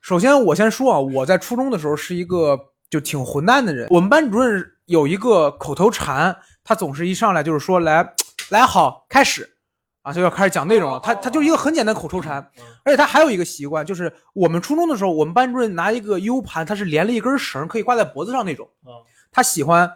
[0.00, 2.58] 首先我先说啊，我在初中的时候是一个
[2.94, 3.88] 就挺混蛋的人。
[3.90, 8.14] 我们班主任有一个口头禅，他总是一上来就是说来
[8.50, 9.56] 来好开始
[10.02, 11.00] 啊，就要开始讲内容了。
[11.02, 12.48] 他他就一个很简单口头禅，
[12.84, 18.64] 而且他还有一个习惯，就是我们初中的时候，我们班主任拿一个 U 盘，他是连了一根绳可以挂在脖子上那种。
[18.84, 19.02] 啊
[19.32, 19.90] 他喜欢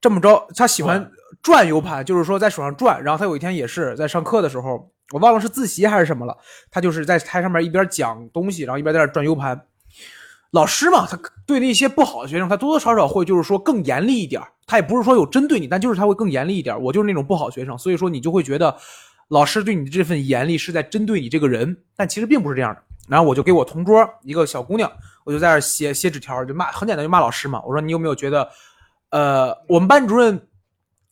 [0.00, 1.08] 这么着，他喜欢
[1.40, 3.00] 转 U 盘，就是说在手上转。
[3.00, 6.36] 然后他有一天也是在上课的时候，我忘了是自习还是什么了，
[6.72, 9.64] 他就是在台上面一边讲东西，然后一边在那转 U 盘。
[10.52, 14.40] 老师嘛，他对那些不好的学生，他多多少少会就是说更严厉一点。
[14.66, 16.80] 他也不是说有针对你，但就是他会更严厉一点。
[16.82, 18.76] 我就是那种不好学生，所以说你就会觉得
[19.28, 22.82] 老师对你的这份严厉是在针对你这个人，但其实并不是这样的。
[23.08, 24.90] 然后我就给我同桌一个小姑娘，
[25.24, 27.62] 我就在那写写纸条，就骂，很简单，就骂老师嘛。
[27.64, 28.48] 我说你有没有觉得，
[29.10, 30.48] 呃，我们班主任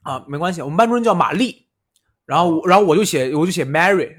[0.03, 1.67] 啊，没关系，我们班主任叫玛丽，
[2.27, 4.11] 然后然后我就写我就写 Mary，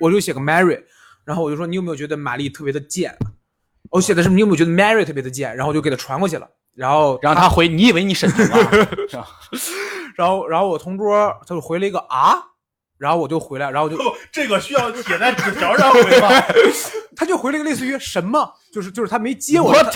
[0.00, 0.82] 我就写个 Mary，
[1.24, 3.16] 然后我就说你有没有觉得玛丽特别的贱？
[3.90, 5.54] 我写的是你有没有觉得 Mary 特别的贱？
[5.56, 6.48] 然后我就给他传过去了。
[6.74, 8.56] 然后然后他回，你以为你审题吗？
[9.08, 9.26] 是吧
[10.16, 12.36] 然后然后我同桌他就回了一个啊，
[12.98, 16.28] 然后我就回来，然后我就哦，这个需要写在纸条上回吗？
[17.16, 19.90] 他就回了一个类似于什么，就是就是他没接我，他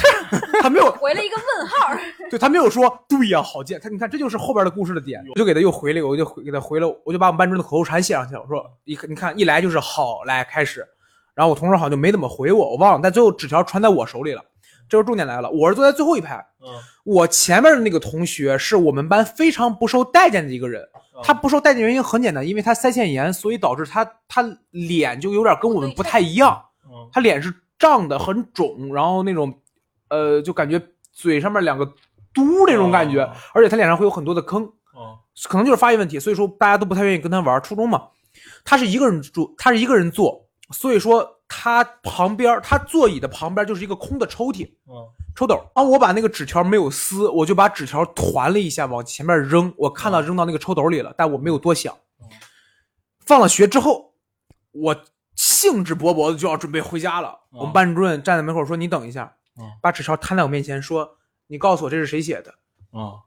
[0.62, 1.96] 他没有回了一个问号，
[2.28, 3.81] 对他没有说对呀、好贱。
[3.81, 8.40] 他你看这就是后边的故事的点，我就给他又回了一个，我就回给他回了，我就把我们班主任的口头禅写上去了。
[8.40, 10.85] 我说一你看一来就是好来开始，
[11.35, 14.42] 然后我同事好像就没怎么回我，我忘了，但最后纸条传在我手里了。
[14.88, 16.68] 这时候重点来了，我是坐在最后一排，嗯，
[17.05, 20.87] 我前面的那个同学是我们班非常不受待见的一个人。
[21.23, 26.61] 他不受待见原因很简单，因为他腮腺炎，所以导致他他脸就有点跟我们不太一样。
[26.85, 29.55] 嗯他脸是胀的，很肿，然后那种，
[30.09, 30.81] 呃，就感觉
[31.12, 31.87] 嘴上面两个
[32.35, 35.18] 嘟那种感觉，哦而且他脸上会有很多的坑，哦
[35.49, 37.62] 可能就是发育问题，所以说大家都不太愿意跟他玩。
[37.62, 38.09] 初中嘛，
[38.64, 44.94] 他是一个人住，他是一个人坐，所以说他旁边他座椅的旁边就是一个空的抽屉，嗯
[45.35, 45.54] 抽斗。
[45.74, 51.96] 然后我把那个纸条没有撕，我就把纸条团了一下往前面扔，我看到扔到那个抽斗里了，但我没有多想。
[53.20, 54.14] 放了学之后，
[54.72, 55.04] 我
[55.37, 57.38] 兴致勃勃的就要准备回家了。
[57.52, 59.37] 我们班主任站在门口说：“你等一下。
[59.58, 61.16] 嗯”把纸条摊在我面前说
[61.48, 62.54] ：“你告诉我这是谁写的。
[62.90, 63.20] 哦”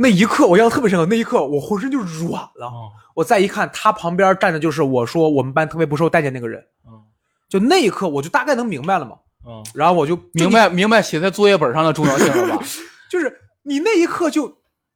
[0.00, 2.66] 那一刻我印象特别深刻，那一刻我浑身就软了。
[2.66, 6.60] 哦我再一看，他旁边站的就是我说我们班特别不受待见那个人。
[6.84, 7.02] 哦
[7.48, 9.16] 就那一刻，我就大概能明白了嘛。
[9.44, 12.62] 哦然后我就明，白明白写在作业本上的重要性了吧？
[13.10, 14.48] 就就是你那一刻就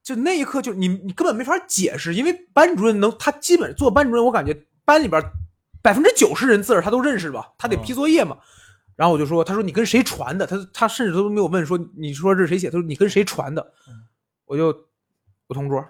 [0.04, 5.20] 就那一刻就你你根本没法解释，因为班主任能他基本做班主任，我感觉班里边
[5.82, 8.36] 百分之九十人字儿他都认识吧，他得批作业嘛。
[8.94, 10.46] 然后我就说，他说你跟谁传的？
[10.46, 12.70] 他他甚至都没有问说你说这是谁写？
[12.70, 13.72] 他说你跟谁传的？
[14.46, 14.72] 我就
[15.52, 15.84] 我同桌，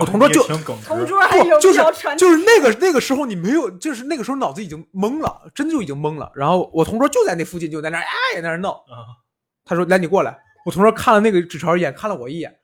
[0.00, 1.80] 我同桌就同桌还有不就是
[2.16, 6.32] 就是那个那个时候你没有，就是那个时候脑子已经懵了，真就已经懵了。
[6.34, 8.72] 然后我同桌就在那附近，就在那儿哎在那儿闹。
[8.72, 9.22] 啊
[9.64, 10.36] 他说来你过来。
[10.66, 12.58] 我同桌看了那个纸条一眼，看了我一眼，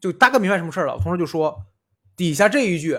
[0.00, 0.94] 就大概明白什么事儿了。
[0.94, 1.56] 我同桌就说
[2.16, 2.98] 底下这一句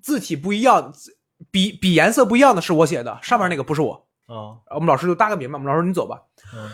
[0.00, 1.18] 字体不一样，字
[1.50, 4.06] 笔笔颜色不一样的是我写的，上面那个不是我。
[4.26, 6.22] 啊我们老师就大概明白，我们老师说你走吧。
[6.54, 6.70] 嗯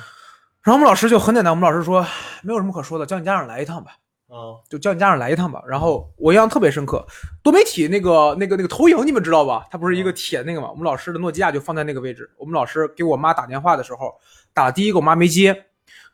[0.63, 2.07] 然后我们老师就很简单，我们老师说
[2.43, 3.93] 没有什么可说的，叫你家长来一趟吧。
[4.31, 5.61] 啊就叫你家长来一趟吧。
[5.67, 7.05] 然后我印象特别深刻，
[7.43, 9.67] 多媒体那个那个那个投影你们知道吧？
[9.71, 10.71] 它不是一个铁那个嘛？
[10.71, 12.31] 我们老师的诺基亚就放在那个位置。
[12.39, 14.15] 我们老师给我妈打电话的时候，
[14.55, 15.67] 打第一个我妈没接，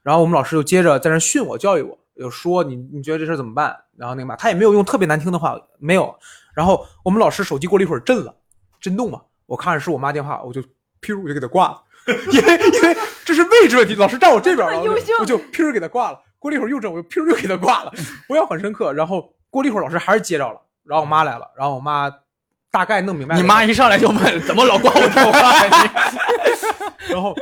[0.03, 3.77] 然后我们老师就接着在那训我教育我，就说你你觉得这事怎么办？
[3.97, 6.15] 然后那个嘛，他也没有用特别难听的话，没有。
[6.55, 8.35] 然后我们老师手机过了一会儿震了，
[8.81, 10.63] 震动嘛，我看着是我妈电话，我就
[11.03, 11.83] 噗我就给他挂了。
[12.07, 14.81] 因为因为这是位置问题，老师站我这边了，
[15.21, 16.21] 我就噗给他挂了。
[16.47, 17.93] 过了一会儿又整，我就噗又给他挂了。
[18.31, 18.93] 我印象很深刻。
[18.93, 22.09] 然后过了一会儿，老师还是接着了，然后我妈来了，然后我妈
[22.71, 23.41] 大概弄明白了。
[23.43, 25.53] 你妈一上来就问怎么老挂我电话？
[27.11, 27.35] 然后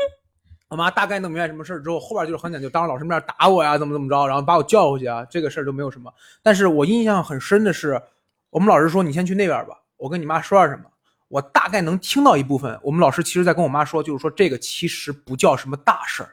[0.71, 6.11] 我妈大概弄明白什么事儿之后，后边就是很简单，就当着老师面打我呀，怎么怎么着，然后把我叫回去啊，这个事儿就没有什么。
[6.43, 8.01] 但是我印象很深的是，
[8.49, 10.85] 我们老师说你先去那边吧，我跟你妈说点什么。
[11.29, 16.33] 我大概能听到一部分，我们老师其实在跟我妈说，就是说这个其实不叫什么大事儿，嗯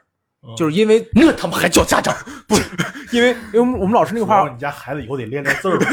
[0.56, 2.14] 就是因为那他妈还叫家长？
[2.48, 2.62] 不是
[3.12, 5.78] 因为因为我们我们老师那个话你家孩子以后得练练字儿。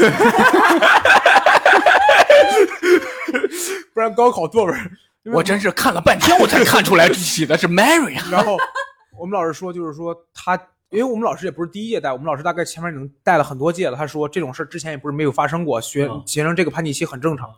[3.92, 4.74] 不然高考作文
[5.32, 8.24] 我真是看了半天我才看出来写的是 Mary 啊！
[8.30, 8.56] 然后
[9.18, 10.56] 我们老师说，就是说他，
[10.90, 13.96] 因为我们老师也不是第一届带，我们老师大概前面已经带了很多届了。
[13.96, 17.46] 他说这种事儿之前也不是没有发生过，学嗯学生这个叛逆期很正常。
[17.48, 17.54] 啊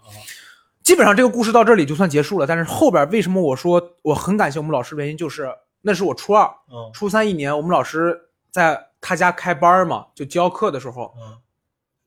[0.82, 2.46] 基本上这个故事到这里就算结束了。
[2.46, 4.96] 但是后边为什么我说我很感谢我们老师？
[4.96, 5.48] 原因就是
[5.82, 8.18] 那是我初二、嗯初三一年，我们老师
[8.50, 11.36] 在他家开班儿嘛，就教课的时候，嗯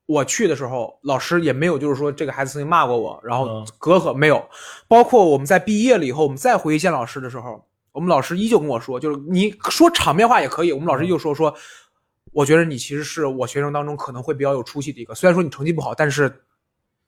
[0.07, 4.47] 我去的时候，老师也没有就是说这个孩子曾经骂过我，然后嗯隔阂没有。
[4.87, 10.71] 包括我们在毕业了以后，我们再回去见老师的时候，我们老师依旧跟我说，就是你说场面话也可以。
[10.71, 11.51] 我们老师又说说，
[12.31, 16.43] 我觉得你其实是我学生当中可能会比较有出息的一个，虽然说你成绩不好，但是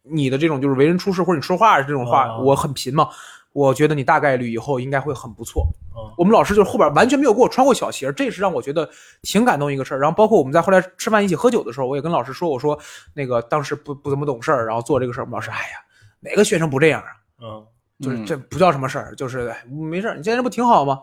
[0.01, 3.09] 你的这种就是为人处事或者你说话这种话，嗯我很贫嘛，
[3.57, 5.67] 我觉得你大概率以后应该会很不错。
[5.95, 8.87] 嗯我们老师就是后边完全没有给我穿过小鞋，这是让我觉得
[9.23, 9.99] 挺感动一个事儿。
[9.99, 12.77] 然后包括我们在后来吃饭一起喝酒的时候，我也跟老师说，我说
[13.15, 15.79] 那个当时不不怎么懂事儿，然后做这个事儿，我们老师哎呀，
[16.19, 17.09] 哪个学生不这样啊？
[17.41, 17.65] 嗯
[17.99, 20.99] 就是嗯这不叫什么事儿，就是哎没事儿，你现在这不挺好吗？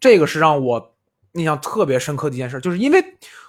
[0.00, 0.94] 这个是让我
[1.32, 3.04] 印象特别深刻的一件事，就是因为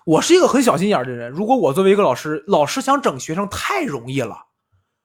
[0.05, 4.35] 我是一个很小心眼儿的人，如果我作为一个老师，老师想整学生太容易了。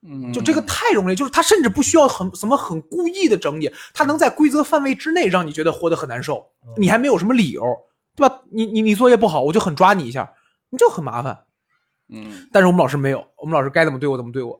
[0.07, 6.45] 嗯就这个太容易，就是他甚至不需要很什么很故意的整你，他能在规则范围之内让你觉得活得很难受，
[6.77, 7.63] 你还没有什么理由，
[8.15, 8.41] 对吧？
[8.51, 10.31] 你你你作业不好，我就很抓你一下，
[10.69, 11.37] 你就很麻烦。
[12.07, 14.59] 嗯但是我们老师没有，我们老师该怎么对我怎么对我，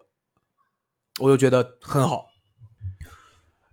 [1.20, 2.26] 我就觉得很好。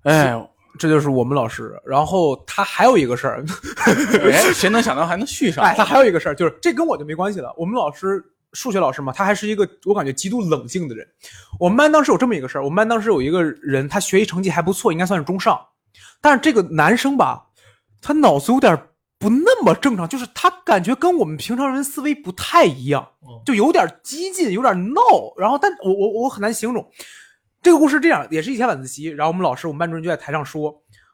[0.03, 0.35] 哎，
[0.79, 1.75] 这就是我们老师。
[1.87, 3.45] 然后他还有一个事儿，
[4.31, 5.65] 哎，谁能想到还能续上？
[5.65, 7.55] 哎，他还有一个事儿，就是这跟我就没关系了。
[7.57, 11.07] 我们老师数学老师嘛，他还是一个我感觉极度冷静的人。
[11.59, 15.59] 我们班当时有这么一个事儿，我们班当时有一个人，他学习成绩还不错，应该算是中上，
[16.21, 17.47] 但是这个男生吧，
[18.01, 18.79] 他脑子有点
[19.19, 25.01] 不那么正常，就是他感觉跟我们平常人思维不太一样嗯，就有点激进，有点闹。
[25.39, 26.85] 然后，但我我我很难形容。
[27.63, 30.65] 这个故事这样，也是一天晚自习，然后我们老师，我们班主任就在台上说，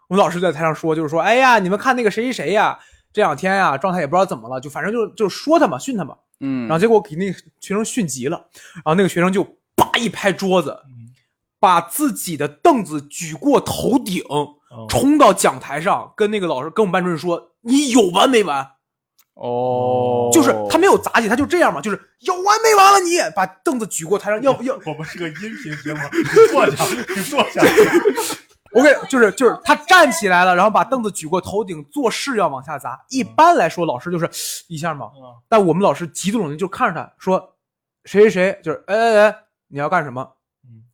[0.08, 2.78] 我们老师就在台上说，就是说，哎呀，你们看那个谁谁谁呀，
[3.12, 6.16] 这两天呀状态也不知道怎么了，就反正就就说他嘛，训他嘛。
[6.40, 8.36] 嗯，然后结果给那个学生训急了，
[8.76, 9.42] 然后那个学生就
[9.74, 11.08] 叭一拍桌子，嗯
[11.60, 18.64] 把自己的凳子举过头顶，嗯冲到讲台上，跟那个老师跟我们班主任说：“你有完没完？”
[19.34, 26.84] 哦，就是他没有砸你，他就这样嘛，就是有完没完了你，把凳子举过台上，要不要我们是个音频节目，你坐下，
[27.16, 27.62] 你坐下。
[28.72, 33.00] 我给就是就是他站起来了，然后把凳子举过头顶，做事要往下砸。
[33.08, 34.28] 一般来说，老师就是
[34.68, 37.56] 一下嘛，嗯但我们老师极度冷静，就看着他说
[38.04, 39.36] 谁谁谁，就是哎哎哎，
[39.68, 40.36] 你要干什么？
[40.64, 40.84] 嗯，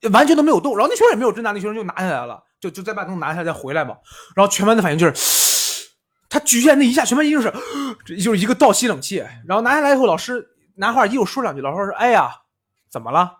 [0.00, 0.76] 就完全都没有动。
[0.76, 3.96] 然后那学生也没有真拿，那学生就拿下来了，就就再把凳子拿下来再回来嘛。
[4.36, 5.88] 然后全班的反应就是，
[6.28, 7.52] 他举起来那一下，全班一定是
[8.04, 9.24] 这就是一个倒吸冷气。
[9.46, 12.30] 然后拿下来以后，老师拿话又说两句，老师说：“哎呀，
[12.90, 13.38] 怎么了？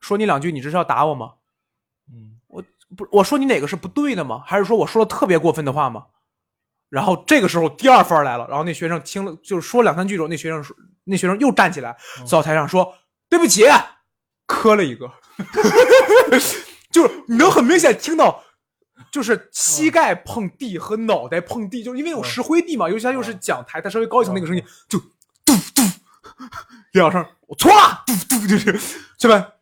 [0.00, 1.34] 说你两句，你这是要打我吗？”
[2.90, 4.42] 嗯，不，我说你哪个是不对的吗？
[4.46, 6.04] 还是说我说了特别过分的话吗？
[6.88, 12.94] 然后这个时候第二番来了，然后那学生听了，就是说两三句之后，那学生说，那学生又站起来，走到台上说
[13.30, 13.64] ：“对不起。”
[14.44, 15.08] 磕了一个，
[16.90, 18.42] 就是你能很明显听到，
[19.12, 24.98] 就是膝盖碰地和脑袋碰地，就是因为有石灰地嘛，尤其他又是讲台，它稍微高一层那个声音，就
[25.44, 25.82] 嘟嘟
[26.94, 28.76] 两声，我错了，嘟嘟就是
[29.16, 29.52] 全班。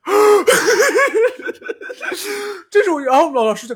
[2.70, 3.74] 这时候，然后老老师就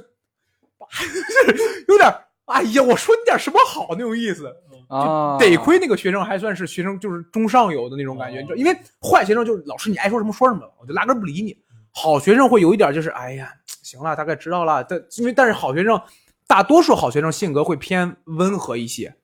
[1.89, 2.13] 有点，
[2.47, 4.55] 哎呀，我说你点什么好那种意思。
[4.89, 11.57] 啊，得亏那个学生还算是学生，就是中上游的那种感觉，你知道，因为坏学生就是老师你爱说什么说什么，我就压根不理你。
[11.93, 13.51] 好学生会有一点就是，哎呀，
[13.83, 14.85] 行了，大概知道了。
[14.85, 15.99] 但因为但是好学生，
[16.47, 19.15] 大多数好学生性格会偏温和一些，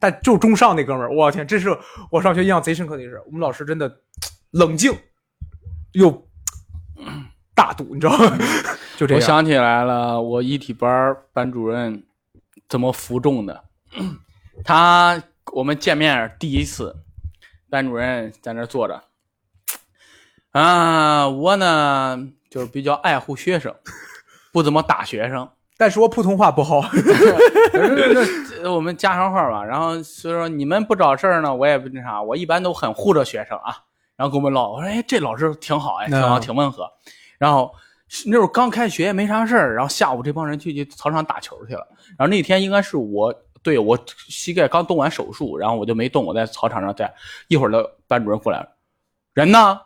[0.00, 1.68] 但就中上那哥们儿，我天，这是
[2.10, 3.22] 我上学印象贼深刻的一事。
[3.26, 4.00] 我们老师真的
[4.50, 4.92] 冷静
[5.92, 6.10] 又
[7.54, 8.38] 大度，你知道吗？
[8.96, 9.20] 就这样。
[9.20, 12.02] 我想起来了，我一体班班主任
[12.68, 13.64] 怎么服众的。
[14.64, 16.96] 他我们见面第一次，
[17.68, 19.02] 班主任在那坐着。
[20.52, 23.74] 啊，我呢就是比较爱护学生，
[24.52, 25.48] 不怎么打学生。
[25.78, 26.80] 但是我普通话不好，
[27.72, 33.76] 这我们家常话吧，然后所以说你们不找事儿呢，我也不那啥，我一般都很护着学生啊。
[34.14, 36.88] 然后跟我们唠，我说哎，这老师挺好，哎，挺好，嗯挺温和。
[37.42, 37.74] 然后
[38.24, 41.84] 那会儿刚开学也没啥事儿，然后下午这帮人去去操场打球去了。
[42.16, 47.12] 然后那天应该是我对我膝盖刚动完手术，然后我就没动，我在操场上在。
[47.48, 48.68] 一会儿的班主任过来了，
[49.34, 49.76] 人呢？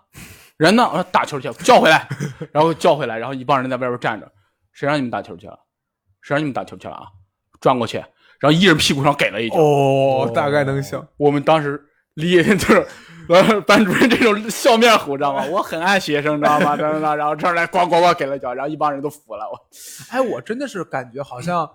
[0.59, 0.87] 人呢？
[0.87, 2.07] 我说打球去了，叫回来，
[2.53, 4.31] 然后叫回来，然后一帮人在外边站着，
[4.73, 5.59] 谁让你们打球去了？
[6.21, 7.07] 谁让你们打球去了啊？
[7.59, 7.97] 转过去，
[8.39, 9.57] 然后一人屁股上给了一脚。
[9.57, 11.09] 哦，大概能想。
[11.17, 12.87] 我们当时离就是，
[13.29, 15.45] 呃，班主任这种笑面虎，知道吗？
[15.51, 16.77] 我很爱学生，知道吗？
[16.77, 19.45] 等等等，然后这儿来咣咣咣给了脚，然后一帮人都服了。
[19.51, 19.59] 我
[20.11, 21.69] 哎，我真的是感觉好像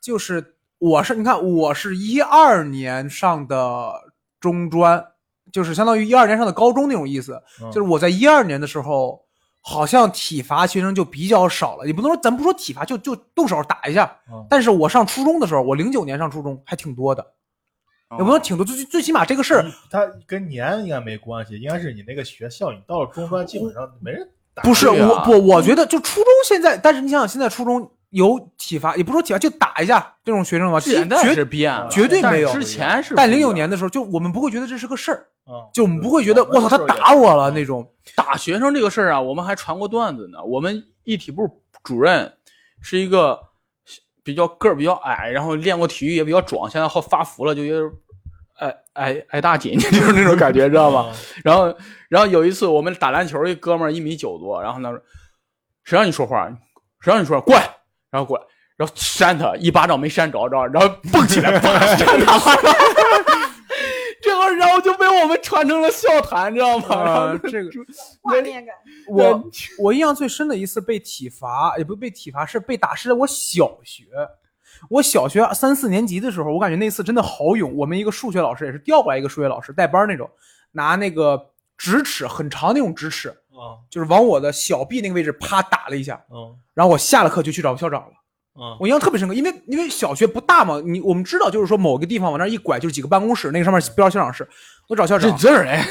[0.00, 3.92] 就是我是你看我是一二年上的
[4.40, 5.04] 中专，
[5.52, 7.40] 就是相当于一二年上的高中那种意思。
[7.62, 9.20] 嗯就是我在一二年的时候，
[9.60, 11.86] 好像体罚学生就比较少了。
[11.86, 14.10] 也不能说咱不说体罚，就就动手打一下。
[14.32, 17.26] 嗯但是我上初中的时候，我零九年上初中还挺多的，
[18.18, 24.62] 也不能挺多，最最起码这个事儿它跟年应该没关系，应该是你那个学校，你到了中专基本上没人打。
[24.62, 30.80] 不是我不，我觉得就初中现在，但是你想想现在初中有体罚，也不说体罚，就打一下这种学生吧？
[30.80, 37.88] 现在绝是变了，绝对没有但之前是但零九年的时候，就我们不会觉得这是个事儿，嗯，就我们不会觉得我操他打我了那种。
[38.16, 40.42] 打学生这个事儿啊，我们还传过段子呢。
[40.42, 41.48] 我们一体部
[41.84, 42.32] 主任
[42.80, 43.38] 是一个
[44.22, 47.92] 比较个儿比较矮，然后练过体育也比较壮，现在好发福了，就有点
[48.60, 51.12] 矮矮矮大紧， 就是那种感觉，知道吧？
[51.44, 51.74] 然后，
[52.08, 55.00] 然后有一次我们打篮球，一哥们儿一米九多，然后他说
[55.84, 56.46] ：“谁让你说话？
[57.00, 57.44] 谁让你说话？
[57.44, 57.62] 过来！”
[58.10, 58.44] 然后过来，
[58.76, 60.66] 然后扇他一巴掌没扇着，知道吧？
[60.66, 62.38] 然后蹦起来，啪扇他。
[64.22, 64.89] 这个然后就被
[65.22, 66.86] 我们传成了笑谈，你知道吗？
[66.88, 67.70] 然后呃，这个
[68.22, 68.74] 画面感。
[69.08, 74.06] 我我印象最深的一次被体罚，也不是被体罚，是被打，是在我小学。
[74.88, 77.76] 我小学三四年级的时候，我感觉那次真的好勇。
[77.76, 80.30] 我们一个数学老师也是调过来一个数学老师带班那种，
[80.72, 81.38] 拿那个
[81.76, 88.12] 直尺很长那种直尺，嗯就是往我的小臂那个位置啪打了一下，嗯然后我下了课就去找校长了。
[88.60, 94.46] 嗯我印象特别深刻，因为因为小学不大嘛，你我们知道就是说某个地方往那一拐就是几个办公室，那个上面标着校长室，
[94.88, 95.82] 我找校长，字儿哎，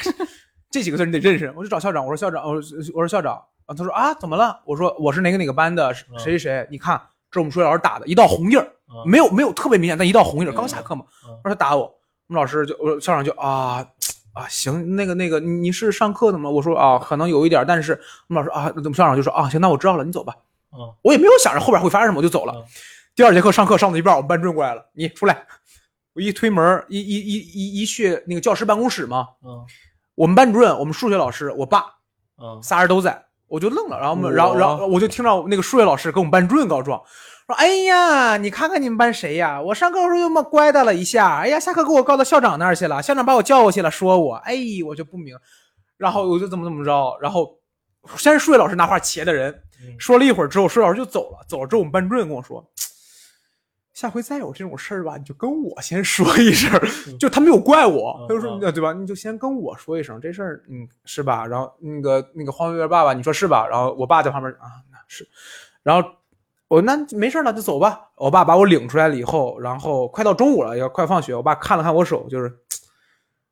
[0.70, 4.60] 这几个字你得认识，我就找校长，我说校长，我说我说校长啊，他说啊怎么了？
[4.66, 7.00] 我说我是哪个哪个班的谁谁谁，你看
[7.30, 11.04] 这是我们数学老师打的一道红印儿，嗯没有没有特别明显，但一道红印儿，刚下课嘛，
[11.42, 11.82] 说他打我，
[12.28, 13.86] 我们老师就我说校长就啊。
[14.34, 16.50] 啊，行，那个那个，你你是上课的吗？
[16.50, 17.92] 我说啊，可能有一点，但是
[18.26, 20.34] 我们老师啊，我们校长就说啊，行，那我知道了，你走吧。
[20.76, 22.52] 嗯我也没有想着后边会发生什么，我就走了。
[22.56, 22.64] 嗯
[23.16, 25.46] 第二节课上课上到一半，我们班主任过来了，你出来。
[26.14, 29.64] 我一推门，一一一一一去那个教师办公室嘛，嗯
[30.16, 31.84] 我们班主任，我们数学老师，我爸，
[32.42, 33.24] 嗯仨人都在。
[33.46, 37.00] 我我就愣了，然后我们，然后然后我就听到那个数学老师跟我们班主任告状，
[37.46, 39.62] 说：“哎呀，你看看你们班谁呀？
[39.62, 45.36] 我上课的时候又么乖的了一下，哎呀，下课给我告到校长那儿去了，校长把我叫过去了，说我，哎，我就不明，
[45.96, 47.56] 然后我就怎么怎么着，然后
[48.16, 52.64] 先是数学老师拿话切的人，嗯说了一会儿之后，数学老师就走了，走了之后，我们班主任跟我说。”
[53.94, 56.68] 下回再有这种事儿吧，你就跟我先说一声，
[57.16, 58.92] 就他没有怪我，嗯他就说，呃对吧？
[58.92, 61.46] 你就先跟我说一声这事儿，嗯，是吧？
[61.46, 63.64] 然后那个那个黄月爸爸，你说是吧？
[63.68, 65.24] 然后我爸在旁边啊，那是，
[65.84, 66.08] 然后
[66.66, 68.10] 我那没事了，就走吧。
[68.16, 72.52] 我爸把我领出来了以后，然后快到中午了，要快放学，我爸看了看我手，就是，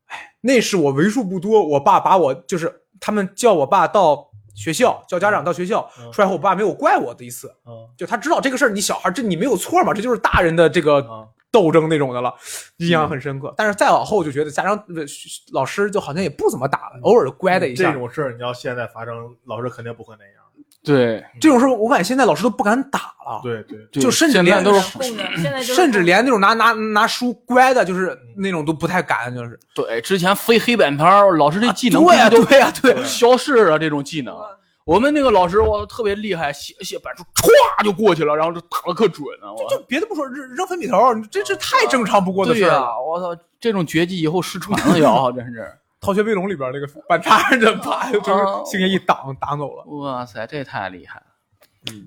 [0.07, 7.49] 哎，那是我为数不多，我爸把我就是他们叫我爸到学校，叫家长到学校嗯出来后，我爸没有怪我的一次。
[7.67, 12.35] 嗯就他知道这个事儿，你小孩这你没有错嘛，这就是大人的这个啊斗争那种的了，
[12.79, 13.53] 印象很深刻。
[13.57, 15.05] 但是再往后就觉得家长呃
[15.53, 17.93] 老师就好像也不怎么打了，偶尔乖的一下。
[17.93, 20.42] 这种事儿，你要现在发生，老师肯定不会那样。
[20.85, 31.07] 对，这种事儿，我感觉现在老师都不敢打了，对对，对就甚至连都是供着，现在就是甚至连那种拿拿拿书乖的，就是那种都不太敢，就是对，之前飞黑板片，
[31.39, 33.05] 老师这技能对呀、都对呀、对。
[33.05, 34.37] 消失了，这种技能。
[34.85, 39.53] 我们那个老师我特别厉害，写写板书歘就过去了，然后就打的可准了。
[39.53, 40.99] 我就别的不说，扔扔粉笔头，
[41.31, 43.01] 这这太正常不过的事儿了。
[43.01, 45.73] 我操，这种绝技以后失传了要，真是。
[46.03, 49.85] 逃学威龙里边那个板叉的，啪，就是哦星爷一挡挡走了。
[49.85, 51.27] 哇塞，这太厉害了。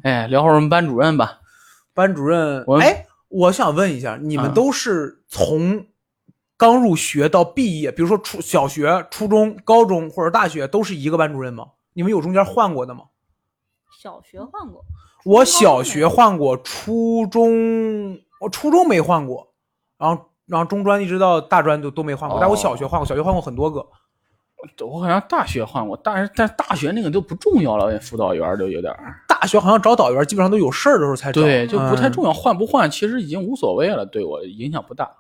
[0.03, 1.39] 哎，聊会儿我们班主任吧。
[1.93, 5.87] 班主任我，哎，我想问一下，你们啊都是从
[6.57, 11.65] 刚入学到毕业，比如说初小学、初中、高中或者大学，都是一个班主任吗？
[11.93, 13.05] 你们有中间换过的吗？
[13.97, 14.83] 小学换过，
[15.23, 19.53] 我小学换过，初中我初中没换过，
[19.97, 23.85] 然后然后中专一直到大专都都没换过，哦但我小学换过，小学换过很多个。
[24.83, 35.11] 我好像大学换过，但是但是大学那个都不重要了，辅导员就有点儿大学好像找导员基本上都有事儿的时候才找，对，就不太嗯重要，换不换其实已经无所谓了，对我影响不大。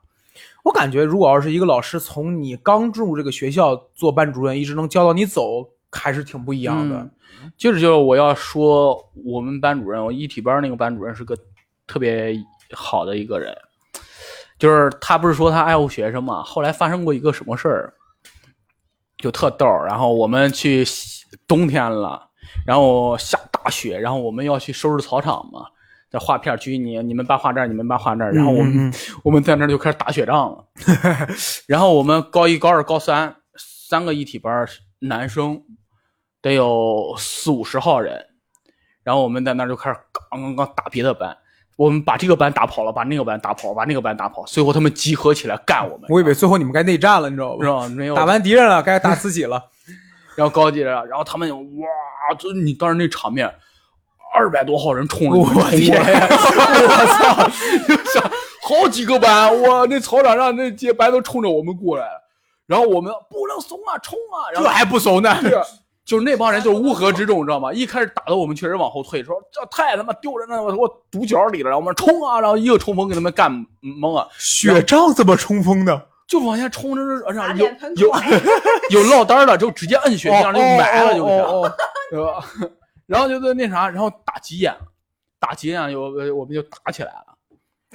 [0.63, 6.95] 我感觉，如果要是一个老师从你刚进入这个学校做班主任，一直能教到你走，还是挺不一样的。
[6.97, 7.11] 嗯
[7.55, 11.37] 就是就是我要说，我们班主任，我一体班那个班主任是个
[11.85, 12.35] 特别
[12.73, 13.55] 好的一个人，
[14.65, 17.93] 就是他不是说他爱护学生嘛，后来发生过一个什么事儿，
[19.17, 19.85] 就特逗儿。
[19.85, 20.83] 然后我们去
[21.47, 22.31] 冬天了，
[22.65, 25.67] 然后下大雪，然后我们要去收拾草场嘛，
[26.09, 28.93] 在画片区，你你们班画这儿，你们班画这儿，然后我们、嗯嗯
[29.23, 30.65] 我们在那儿就开始打雪仗了。
[31.69, 35.61] 然后我们高一、高二、高三三个一体班，男生
[36.41, 38.25] 得有四五十号人，
[39.03, 39.99] 然后我们在那儿就开始
[40.31, 41.37] 刚刚刚打别的班，
[41.75, 47.63] 我们把这个班打跑了，把那个班打跑，把那个班打跑，最后他们集合起来干我们，我以为最后你们该内战了，你知道吧？
[47.65, 47.87] 是吧？
[47.89, 49.61] 没有打完敌人了，该打自己了。
[50.35, 53.49] 然后高级了，然后他们哇，就你当时那场面，
[54.33, 58.29] 二百多号人冲着你们冲过来，我操！
[58.67, 62.21] 好几个班，哇，那操场上那些班都冲着我们过来了，
[62.67, 64.51] 然后我们不能怂啊，冲啊！
[64.53, 65.37] 然后这还不怂呢？
[66.05, 67.73] 就是那帮人就是乌合之众，你知道吗？
[67.73, 73.51] 一开始打的我们确实往后退，说这太他妈丢人了，我我堵角里了，然后我们冲啊，然后一个冲锋给他们干
[73.81, 76.07] 懵了，雪仗怎么冲锋的？
[76.27, 78.11] 就往下冲着，然打后有有
[79.01, 81.33] 有落单的就直接摁雪地上就埋了，就是。
[82.11, 82.45] 对吧？
[83.07, 84.79] 然后就在那啥，然后打急眼了，
[85.39, 87.35] 打急眼有呃我们就打起来了。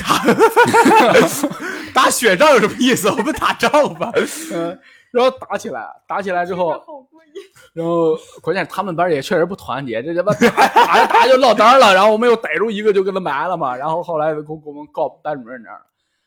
[1.95, 3.09] 打雪仗有什么意思？
[3.11, 4.13] 我们打仗吧。
[4.53, 4.79] 嗯，
[5.13, 6.71] 然后打起来，打起来之后，
[7.73, 15.87] 然后关键他们班也确实不团结，这他妈打打着打着就落单了，然后我们又逮住一个就给他埋了嘛，然后后来给我们告班主任那儿了，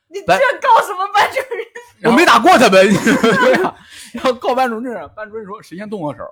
[0.10, 0.26] 你这
[0.62, 1.66] 告什么班主任？
[2.12, 2.86] 我没打过他们。
[2.92, 3.76] 对呀、
[4.14, 6.24] 然后告班主任，班主任说谁先动的手，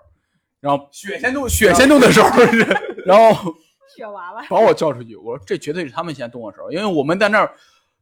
[0.60, 2.68] 然后雪先动，雪先动的手是。
[3.06, 3.54] 然后
[3.96, 7.52] 雪娃娃，把我叫出去，我说这绝对是他们先动的手，因为我们在那儿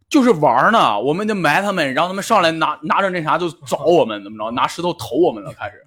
[0.09, 5.85] 就是玩呢，我们就埋他们，然后他们上来拿拿着那啥就找我们，怎么着，拿石头投我们了，开始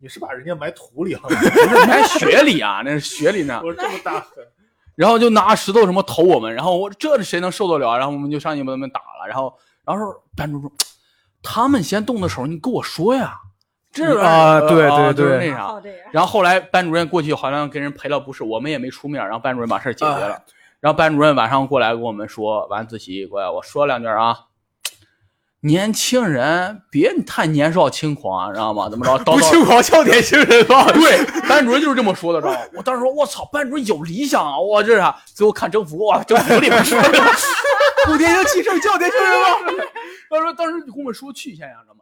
[0.00, 1.20] 你是把人家埋土里了？
[1.22, 4.44] 不 是埋雪里啊，那是雪里呢，我这么大狠，
[4.94, 7.98] 然后就拿石头什么投我们，然后我这谁能受得了？
[7.98, 9.52] 然后我们就上去把他们打了，然后
[9.84, 10.72] 然后说班主任说
[11.42, 13.36] 他们先动的手，你跟我说呀，
[13.92, 15.82] 这啊对对对那啥。
[16.12, 20.40] 然后后来班主任过去好像跟人赔了不是，我们也没出面，然后班主任把事儿解决了。
[20.80, 24.36] 然后班主任晚上过来跟我们说，晚自习过来我说两句啊，
[25.60, 28.88] 年轻人别太年少轻狂，知道吗？
[28.88, 29.18] 怎么着？
[29.24, 30.86] 不轻狂叫年轻人吧？
[30.94, 32.60] 对，班主任就是这么说的，知道吗？
[32.74, 34.56] 我当时说，我操，班主任有理想啊！
[34.58, 35.16] 我这是啥？
[35.26, 37.18] 最后看征服，哇，征服里面说的，
[38.06, 39.82] 不年轻气盛叫年轻人吗？
[40.30, 41.97] 他说当时跟我们说去一下呀，知道吗？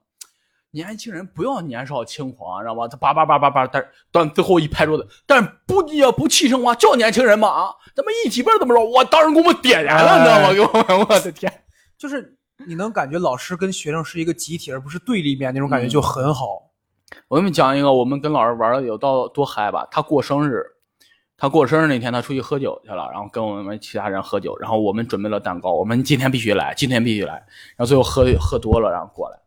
[0.77, 2.87] 年轻人不要年少轻狂，知道吧？
[2.87, 7.71] 他叭叭叭叭叭，但是到最后一拍桌子，但是不也不气声话，叫年轻人嘛啊！
[7.95, 8.85] 咱们一起辈怎么着？
[8.85, 10.53] 我当时给我们点燃了，你知道吗？
[10.53, 11.51] 给我们，我的天！
[11.97, 16.71] 就是你能感觉老师跟学生是一个集体，而不是对立面那种感觉就很好。
[17.29, 19.89] 我给你们讲一个，我们跟老师玩的有到多嗨吧？
[19.91, 20.63] 他过生日，
[21.39, 27.33] 他过生日那天他出去喝酒去了，然后跟我们其他人喝酒，然后我们准备了蛋糕，我们今天必须来，今天必须来，
[27.77, 29.39] 然后最后喝喝多了，然后过来，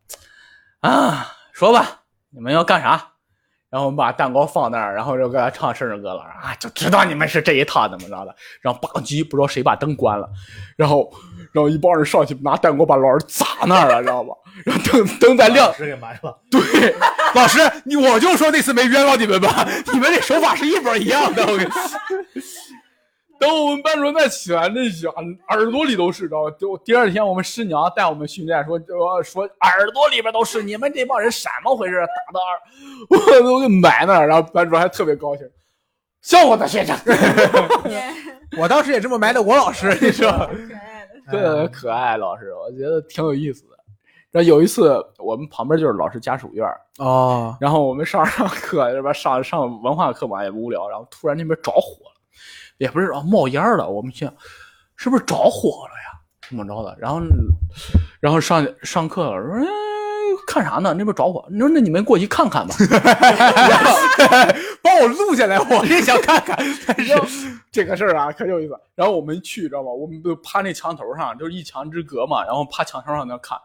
[0.82, 3.06] 啊，说吧，你们要干啥？
[3.70, 8.36] 然后我们把蛋糕放那儿，然后就给他唱生日歌了啊，就知道你们是这一套怎么着的。
[8.62, 10.28] 然后吧唧，不知道谁把灯关了，
[10.76, 11.08] 然后
[11.54, 14.34] 然后一帮人上去拿蛋糕把老师砸那儿了， 知道吧？
[14.66, 16.36] 然后灯灯在亮老，师给埋了。
[16.50, 16.96] 对，
[17.36, 21.44] 老师，你我就说那次没冤枉你们吧，你们这手法是一模一样的。
[21.44, 21.72] 我跟你
[23.40, 25.12] 等我们班主任再起来，那想
[25.50, 26.52] 耳朵里都是，知道吧？
[26.60, 31.96] 就第二天我们师娘带我们训练，说说说耳朵里边都是，你们这帮人什么回事？
[32.02, 35.50] 打到耳， 我都给埋那儿，然后班主任还特别高兴，
[36.22, 36.96] 笑话的学生，
[38.60, 40.30] 我当时也这么埋的我老师，你说？
[41.30, 41.56] 可爱的。
[41.56, 43.70] 特别可爱，老师，我觉得挺有意思的。
[44.32, 52.09] 然后有一次，我们旁边就是老师家属院儿，哦，然后我们上上课，这边上上文化课嘛也无聊，然后突然那边着火了，
[52.80, 54.34] 也不是啊冒烟了，我们想
[54.96, 56.20] 是不是着火了呀？
[56.50, 56.98] 怎么着的？
[57.00, 57.22] 然后
[58.20, 59.66] 然后上上课了，说、哎、
[60.48, 60.96] 看啥呢？
[60.98, 62.74] 那边着火，你说那你们过去看看吧。
[64.82, 66.58] 帮我录下来，我也想看看。
[66.88, 67.14] 但是
[67.72, 68.74] 这个事儿啊，可有意思。
[68.96, 69.90] 然后我们去，知道吧？
[69.90, 73.56] 我们就趴那墙头上，就是一墙之隔嘛，然后趴墙头上那看，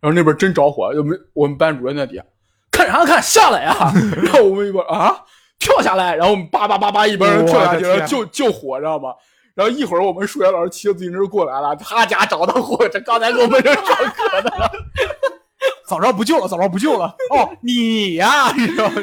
[0.00, 2.24] 然后那边真着火，我们我们班主任在底下
[2.70, 3.74] 看啥看，下来呀！
[4.22, 5.16] 然后我们一帮啊
[5.64, 9.14] 跳下来，然后我们叭叭叭叭一帮人跳下去，然后救救火，知道吗？
[9.54, 14.52] 然后一会儿我们数学老师骑着自行车过来了，他家着的火，这刚才给我们这上课的。
[15.88, 17.06] 早知道不救了，早知道不救了。
[17.30, 18.94] 哦，你呀，你知道吗？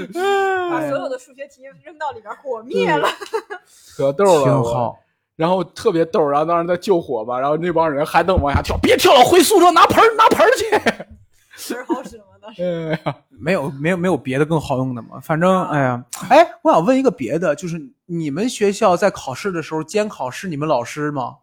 [0.69, 3.07] 把所有的数学题扔到里边，火灭了。
[3.97, 4.97] 可逗了，挺好。
[5.37, 10.69] 然后特别逗，然后当时在救火吧，然后那帮人还能往下跳，别跳了，回宿舍拿盆儿拿盆儿去。
[10.69, 12.23] 盆儿好使吗？
[12.51, 15.19] 当时哎呀，没有没有没有别的更好用的吗？
[15.21, 21.37] 反正哎呀，哎，我想问一个别的，就是你们学校在考试的时候监考是你们老师吗？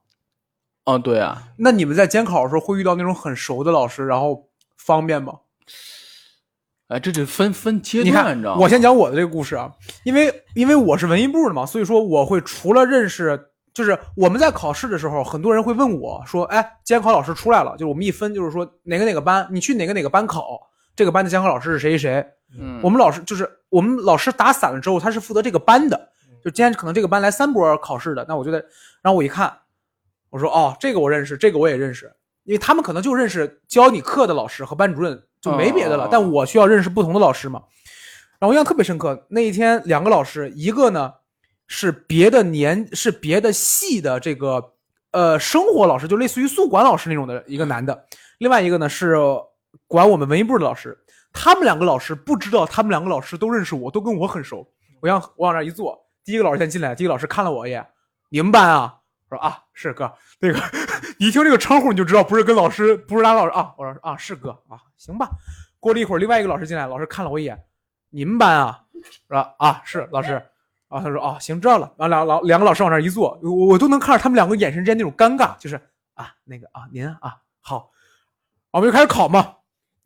[0.84, 5.34] 哦对啊，那你们在监考的时候会遇到那种很熟的老师，然后方便吗？
[6.88, 8.60] 哎，这得分分阶你段，看你知道，吗？
[8.62, 9.70] 我先讲我的这个故事啊，
[10.04, 13.38] 因为因为我是文艺部的嘛，所以说我会除了认识，
[13.74, 20.58] 就是我们在考试的时候，很多人会问我说，哎，监考老师出来了，就是我们一分，就是说哪个哪个班，你去哪个哪个班考，
[20.98, 22.26] 这个班的监考老师是谁谁谁，
[22.58, 26.10] 嗯，我们老师就是我们老师打散了之后，他是负责这个班的。
[26.42, 28.58] 就今天可能这个班来三波考试的，那我就得，
[29.00, 29.56] 然后我一看，
[30.28, 36.06] 我说哦，这个我认识，这个我也认识，因为他们可能就认识教你课的老师和班主任，就没别的了。
[36.06, 37.62] 哦但我需要认识不同的老师嘛。
[38.40, 41.14] 然后我印象特别深刻，那一天两个老师，一个呢
[41.68, 44.72] 是别的年是别的系的这个
[45.12, 48.04] 呃生活老师，就类似于宿管老师那种的一个男的，
[48.38, 49.16] 另外一个呢是
[49.86, 50.96] 管我们文艺部的老师。
[51.32, 54.66] 他们两个老师不知道，他们两个老师都认识我，都跟我很熟。
[55.00, 57.86] 我让我往那一坐，第一个老师先进来，第一个老师看了我一眼，
[58.30, 58.98] 你们班啊？
[59.28, 60.58] 我说啊，是哥，那个
[61.20, 63.74] 你一听这个称呼你就知道不是跟老师，不是拉老师啊。
[63.76, 65.28] 我说啊，是哥啊，行吧。
[65.78, 67.62] 过了一会儿，另外一个老师进来，老师看了我一眼，
[68.08, 68.82] 你们班啊？
[69.28, 70.42] 说啊，是老师。
[70.88, 71.92] 啊，他说啊，行，知道了。
[71.98, 75.76] 然后两老两个老师往那一坐，我我都能看着他们两个眼神之间那种尴尬，就是
[76.14, 77.90] 啊，那个啊，您啊，好，
[78.70, 79.56] 我们就开始考嘛。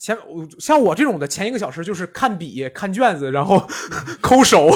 [0.03, 3.65] 前我像我这种的，前一个小时就是看笔、看卷子，然后
[4.21, 4.69] 抠手、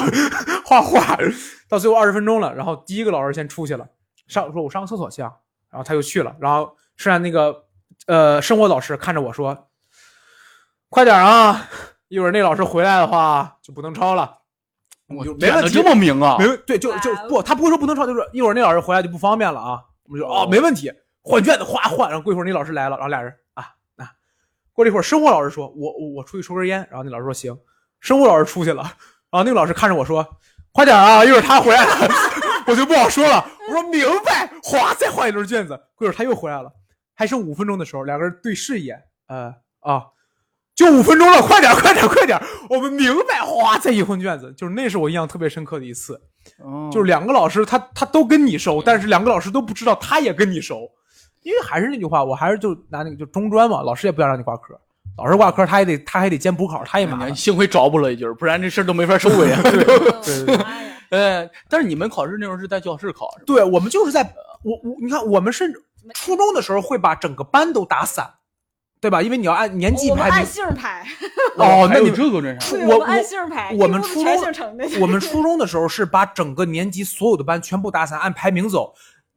[0.63, 1.17] 画画，
[1.67, 3.85] 到最后二十分钟了，然后第一个老师先出去了，
[4.29, 5.33] 上说我上个厕所去啊，
[5.69, 7.65] 然后他就去了，然后剩下那个
[8.05, 9.67] 呃生活老师看着我说，
[10.87, 11.67] 快点啊，
[12.07, 14.33] 一会儿那老师回来的话就不能抄了。
[15.09, 16.47] 我就没问题这么明啊没？
[16.47, 19.81] 问对，就就不，他不会说不能抄，就是一会儿那老师回来就不方便了啊。
[20.05, 20.89] 我们就哦，没问题，
[21.21, 23.33] 换卷子哗换，然后过一会儿那老师来了，然后俩人
[24.77, 27.57] 过了一会儿生活老师说，我我我出去抽根烟，然后那老师说行，
[27.99, 28.83] 生物老师出去了，
[29.31, 30.23] 然后那个老师看着我说，
[30.71, 32.07] 快点啊，一会儿他回来了，
[32.67, 36.71] 我就不好说了，我说明白，哗再换一轮卷子，过一会儿他又回来了，
[37.15, 40.03] 还剩五分钟的时候，两个人对视一眼，呃啊。
[40.75, 42.39] 就五分钟了，快点，快点，快点！
[42.69, 46.21] 我们明白，哗，再一混卷子，就是那是我印象特别深刻的一次。
[46.63, 50.87] 嗯就是两个老师他他都跟你熟，但是两个老师都不知道他也跟你熟，
[51.43, 54.79] 因为还是那句话，我还是就拿那个就中专嘛，老师也不想让你挂科，
[55.17, 57.35] 老师挂科他也得他还得兼补考，他也麻烦。
[57.35, 59.61] 幸亏找补了一句，不然这事儿都没法收尾啊。
[59.63, 60.81] 对对妈呀！
[61.09, 63.29] 哎，但是你们考试那时候是在教室考？
[63.45, 64.21] 对，我们就是在
[64.63, 65.81] 我我你看我们甚至
[66.13, 68.29] 初中的时候会把整个班都打散，
[68.99, 69.21] 对吧？
[69.21, 70.45] 因为你要按年级我们按排名。
[70.45, 71.07] 姓排，
[71.55, 74.35] 哦，那还有你们这个真是对，我们按姓排，我们初中
[74.99, 78.93] 我们初中的时候是把整个年级所有的班全部打散，按排名走，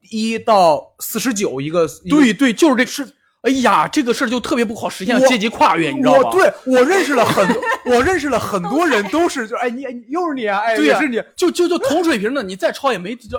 [0.09, 1.87] 一到四十九一个。
[2.09, 3.15] 对对，就是这是。
[3.43, 6.29] 哎呀，这个事儿就特别不好实现阶级跨越，你知道吗？
[6.29, 11.23] 我对我认识了很多，我认识了很多人都是就哎你你又是你啊哎对呀也是你。
[11.35, 13.39] 就就就同水平的，你再抄也没对，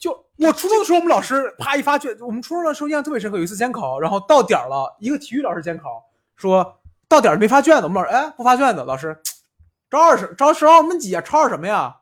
[0.00, 3.36] 就我初中的时候，我们老师啪一发卷，我们初中的时候印象特别深刻。
[3.36, 6.02] 有一次监考，然后到点儿了，一个体育老师监考
[6.34, 9.16] 说到点儿没发卷子，我们老师哎不发卷子，老师
[9.88, 11.22] 招二十招十二我们几啊？
[11.22, 11.94] 抄二什么呀？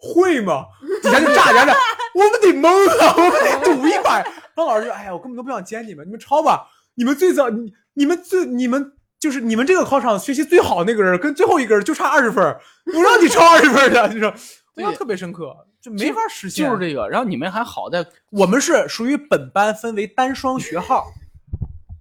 [0.00, 0.64] 会吗？
[1.02, 1.76] 底下就炸家长，
[2.14, 4.16] 我们得懵啊，我们得赌一把。
[4.16, 6.66] 然后老师说：“哎呀，我根本都不想监你们，你们抄吧。
[6.96, 12.60] 你们最早，你你们最你们就是你们这个考场学习最好那个人跟最后一个人就差二十分儿，
[12.94, 14.28] 我让你抄二十分儿的，你说，
[14.74, 16.66] 我印象特别深刻，就没法实现。
[16.66, 17.08] 就是这个。
[17.08, 21.06] 然后你们还好在我们是属于本班分为单双学号，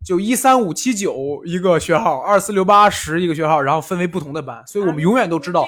[0.06, 5.68] 就一三五七九一个学号，二四六八十一个学号，然后分为不同的班，所以我们永远都知道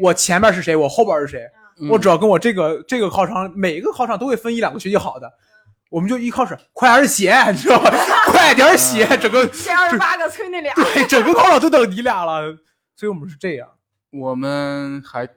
[0.00, 1.40] 我前面是谁，我后边是谁。
[1.80, 5.30] 嗯我只要跟我这个这个考场，每一个考场都会分一两个学习好的，
[5.90, 7.90] 我们就一考试快点写，你知道吧？
[8.26, 12.42] 快点写，整个这二十八个催那俩，对整个考场都等你俩了，
[12.96, 13.68] 所以我们是这样。
[14.10, 15.28] 我们还，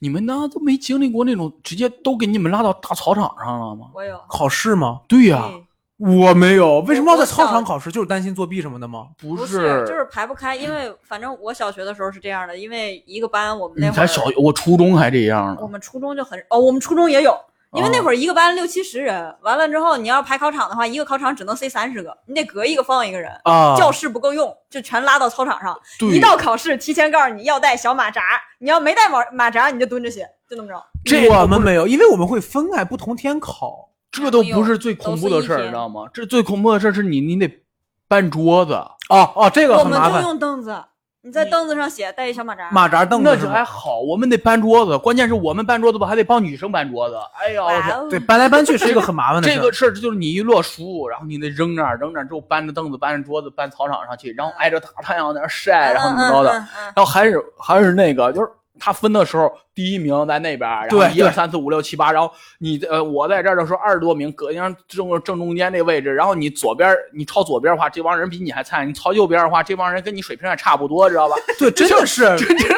[0.00, 3.86] 你们呢都没经历过那种直接都给你们拉到大操场上了吗？
[3.94, 4.20] 我有。
[4.28, 5.00] 考试吗？
[5.08, 5.65] 对呀、对
[5.98, 7.90] 我没有，为什么要在操场考试？
[7.90, 9.06] 就是担心作弊什么的吗？
[9.18, 15.58] 不不是，就是排不开，因为反正我小学的时候是这样的，因为一个班我们那会儿，你才小，我初中还这样呢。
[15.62, 17.34] 我们初中就很哦，我们初中也有，
[17.72, 25.74] 因为那会儿一个班六七十人，完了之后你要排考场的话，一个考场只能塞三十个，你得隔一个放一个人，啊教室不够用，就全拉到操场上。
[26.12, 28.20] 一到考试，提前告诉你要带小马扎，
[28.58, 30.74] 你要没带马马扎，你就蹲着写，就那么着。
[31.06, 33.88] 这我们没有，因为我们会分开不同天考。
[34.22, 36.02] 这都不是最恐怖的事儿，你知道吗？
[36.12, 37.62] 这最恐怖的事儿是你，你得
[38.08, 38.74] 搬桌子，
[39.08, 40.22] 哦哦，这个我们就很麻烦。
[40.22, 40.76] 用凳子，
[41.22, 42.70] 你在凳子上写，带一小马扎。
[42.70, 43.98] 马扎凳子那就还好。
[44.00, 47.16] 我们得搬桌子，关键是我们搬桌子吧，还得帮女生搬桌子。
[47.40, 47.96] 哎呀，我天！
[47.96, 49.56] 哦对，搬来搬去是一个很麻烦的事儿。
[49.56, 58.48] 这个事儿就是你一落书，然后你得扔那儿，扔那儿之后搬着凳子、搬着桌子、搬操场上去，然后挨着大太阳在那儿晒，然后怎么着的，嗯嗯嗯然后还是还是那个，就是
[58.78, 71.36] 他分的时候，第一名在那边，然后一二三四五六七八，然后你呃我在这儿的时候二十多名，搁那正正中间这位置，然后你左边你朝左边的话，这帮人比你还菜；你朝右边的话，这帮人跟你水平也差不多，知道吧？
[71.58, 72.68] 对，真的是 真真，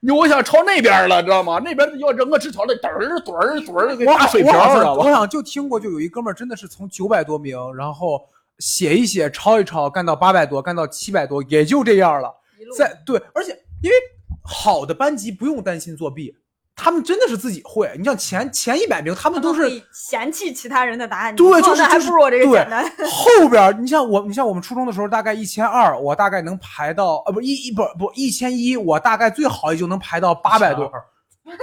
[0.00, 1.60] 你我想抄那边了，知道吗？
[1.64, 5.02] 那边要扔个纸条得嘚儿嘚儿嘚儿大水瓢，知道吧？
[5.02, 8.20] 我好像就听过，就有一哥们儿真的是从九百多名，然后
[8.58, 12.32] 写一写、抄一抄，干到八百多，干到七百多，也就这样了。
[12.76, 13.96] 在对，而且因为
[14.46, 16.34] 好的班级不用担心作弊，
[16.74, 17.90] 他们真的是自己会。
[17.98, 22.84] 你像前前一百名，他们都是会嫌弃其他人的答案，你对就是就是不如我这个对简单。
[23.10, 30.90] 后边儿，你像我，你像我们初中的时候，大概一千二，我大概能排到，呃，不一一不不一千一，我大概最好也就能排到八百多，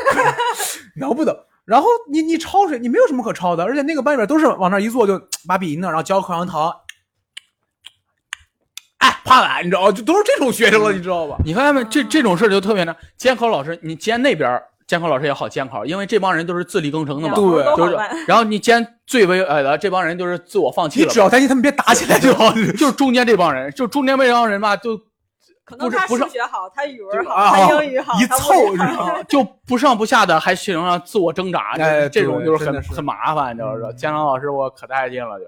[0.97, 1.47] 了不得。
[1.65, 2.77] 然后你你抄谁？
[2.77, 6.69] 你没有什么可抄的，而且那个班里边都是往那儿一坐就把笔一弄，然后嚼口香糖，
[9.03, 9.91] 哎，趴完，你知道吗？
[9.91, 11.35] 就都是这种学生了，你知道吧？
[11.43, 11.83] 你发现没？
[11.85, 12.95] 这这种事儿就特别难。
[13.17, 17.35] 监考老师，你监那边监考老师也好监考，因为这帮人都是自力更生的嘛。
[17.35, 17.97] 对就是。
[18.27, 21.05] 然后你监最为矮的这帮人就是自我放弃了。
[21.05, 22.51] 你只要担心他们别打起来就好。
[22.77, 24.97] 就是中间这帮人，就中间这帮人吧，就
[25.65, 29.15] 可能他不是不是数学好，他语文好，啊他英语好，一凑是吧？
[29.15, 35.45] 啊 就不上不下的，还形成了自我挣扎，哎这种就是很很麻烦，你知道吧监考老师我可带劲了就，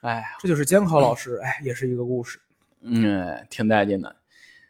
[0.00, 2.38] 哎，这就是监考老师，哎，也是一个故事。
[2.82, 4.16] 嗯，挺带劲的。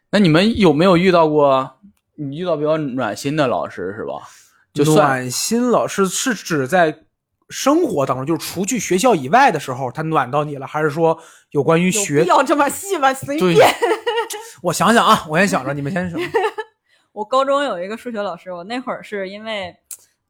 [0.09, 1.79] 那你们有没有遇到过
[2.15, 4.27] 你遇到比较暖心的老师是吧？
[4.73, 7.03] 就暖心老师是指在
[7.49, 11.17] 生活当中，就是除去学校以外的时候，他暖到你了，还是说
[11.51, 12.27] 有关于学必？
[12.27, 13.13] 要这么细吗？
[13.13, 13.67] 随对便。
[14.63, 16.19] 我想想啊，我先想着，你们先说？
[17.11, 19.75] 我高中有一个数学老师，我那会儿是因为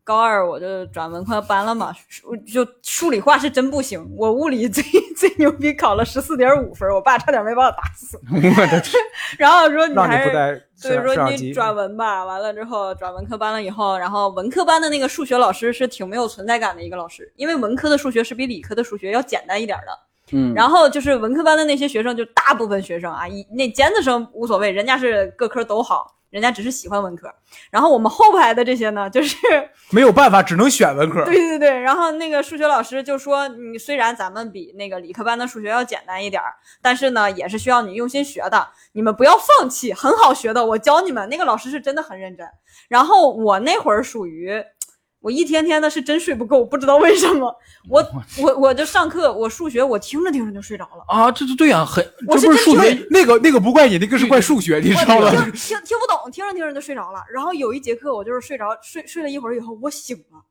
[0.04, 4.84] 高二我就转文科班了嘛，数就数理化是真不行，我物理最
[5.16, 8.20] 最牛逼，考了十四点五分，我爸差点没把我打死。
[9.38, 10.68] 然后说你还是。
[10.76, 11.54] 所以说你。
[11.54, 19.99] 转文吧，完了之后转文科班了以后，然后文科班的那个数学老师是挺没有存在感的一个老师，因为文科的数学是比理科的数学要简单一点的。
[20.34, 27.32] 嗯，然后就是文科班的那些学生，就大部分学生啊，一那尖子生无所谓，人家是各科都好，人家只是喜欢文科。
[27.69, 29.38] 然后我们后排的这些呢，就是
[29.91, 31.23] 没有办法，只能选文科。
[31.25, 36.51] 对对对，然后那个数学老师就说，你虽然咱们比那个理科班的数学要简单一点儿，
[36.82, 41.29] 但是呢，也是需要你用心学的，你们不要放弃，很好学的，我教你们。
[41.29, 42.47] 那个老师是真的很认真。
[42.88, 44.63] 然后我那会儿属于。
[45.22, 47.55] 我一天天的是真睡不够，不知道为什么。
[47.88, 48.05] 我
[48.39, 51.05] 我我就上课，我数学我听着听着就睡着了。
[51.07, 55.30] 啊，这这对呀、很我这不是数学那个那个不怪你，那个是怪数学，你知道吗？
[55.30, 57.24] 听听听不懂，听着听着就睡着了。
[57.32, 60.41] 然后有一节课我就是睡着睡睡了一会儿以后，我醒了。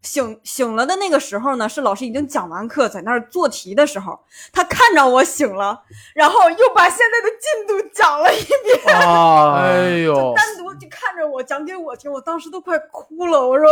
[0.00, 4.16] 醒醒了的那个时候呢，是老师已经讲完课，在那儿做题的时候，
[4.52, 5.82] 他看着我醒了，
[6.14, 8.44] 然后又把现在的进度讲了一
[8.84, 8.96] 遍。
[8.96, 13.44] 啊，哎呦， 单独就看着我讲给我听，我当时都快哭了。
[13.44, 13.66] 我说，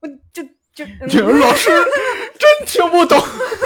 [0.00, 0.42] 我就
[0.74, 1.70] 就 嗯这老师
[2.38, 3.18] 真听不懂，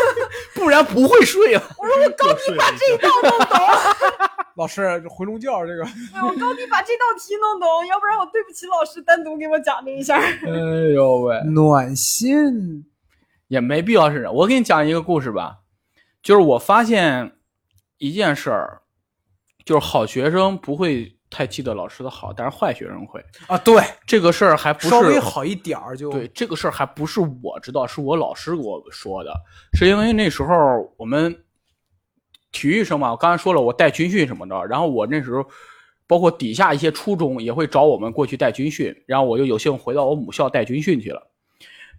[0.54, 1.62] 不然不会睡啊。
[1.76, 3.58] 我说我高低把这一道弄懂，
[4.56, 5.82] 老师回笼觉这个，
[6.26, 10.18] 我高低把这道题弄懂，要不然我对不起老师单独给我讲这一下。
[10.20, 10.50] 哎
[10.94, 12.86] 呦喂，暖心。
[13.48, 14.28] 也没必要是。
[14.28, 15.58] 我给你讲一个故事吧，
[16.22, 17.32] 就是我发现
[17.98, 18.82] 一件事儿，
[19.64, 23.24] 就是好学生不会太记得老师的好，但是坏学生会。
[23.46, 29.32] 啊，对，这个事儿还不是稍微好一点儿就对，这个事儿还不是我知道，是我老师给我说的，
[29.74, 31.44] 是因为那时候我们
[32.50, 35.44] 体育生嘛，我刚才说了，我带军训什么的，然后我那时候
[36.08, 41.30] 包括底下一些初中也会找我们过去带军训，然后我就有幸回到我母校带军训去了。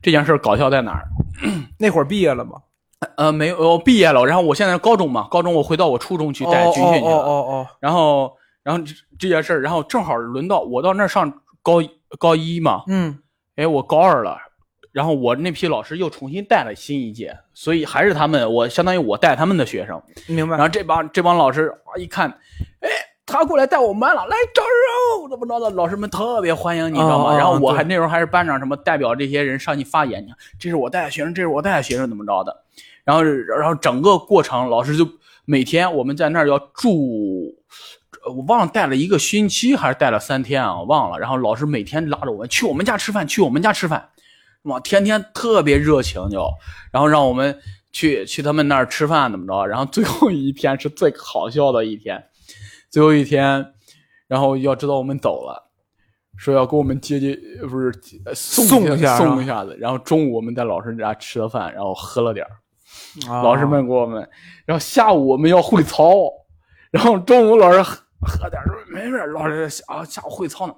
[0.02, 1.08] 这件事儿搞笑在哪儿？
[1.80, 2.62] 那会儿毕业了吗？
[3.18, 11.32] 呃，没有，我毕业了，然后我现在高中嘛，高中我回到我初中去带军训去了，哦哦哦哦然后，然后这这件事儿，然后正好轮到我到那儿上
[11.64, 11.82] 高
[12.20, 13.18] 高一嘛，嗯，
[13.56, 14.38] 哎，我高二了，
[14.92, 20.02] 然后我那批老师又重新带了新一届，所以还是他们，我相当于我带他们的学生。
[20.28, 20.66] 明白然。
[20.66, 22.30] 后这帮这帮老师啊一看，
[22.82, 22.90] 哎，
[23.26, 25.70] 他过来带我们班了，来招人，怎么着的？
[25.76, 27.36] 老师们特别欢迎你，知道吗？
[27.36, 32.56] 然后我还那时候还是班长，什么代表这些人上去发言，你看这是我带的学生，这是我带的学生，怎么着的？
[33.04, 35.08] 然后然后整个过程，老师就
[35.46, 37.58] 每天我们在那儿要住。
[38.24, 41.18] 呃我忘了带了一个星期还是带了三天啊，我忘了。
[41.20, 44.10] 然后老师每天拉着我们去我们家吃饭，去我们家吃饭，
[44.64, 46.48] 哇，天天特别热情就，
[46.92, 47.58] 然后让我们
[47.92, 49.66] 去去他们那儿吃饭怎么着。
[49.66, 52.24] 然后最后一天是最好笑的一天，
[52.90, 53.74] 最后一天，
[54.28, 55.72] 然后要知道我们走了，
[56.38, 57.92] 说要给我们接接，呃不是
[58.26, 59.76] 呃送送一下送一下子。
[59.80, 62.52] 然后中午我们在老师家吃了饭，然后喝了点儿。
[63.28, 64.30] 啊老师们给我们，
[64.66, 66.08] 然后下午我们要会操，
[66.92, 70.74] 然后中午老师喝喝点儿没事儿，老师下啊下午会操呢，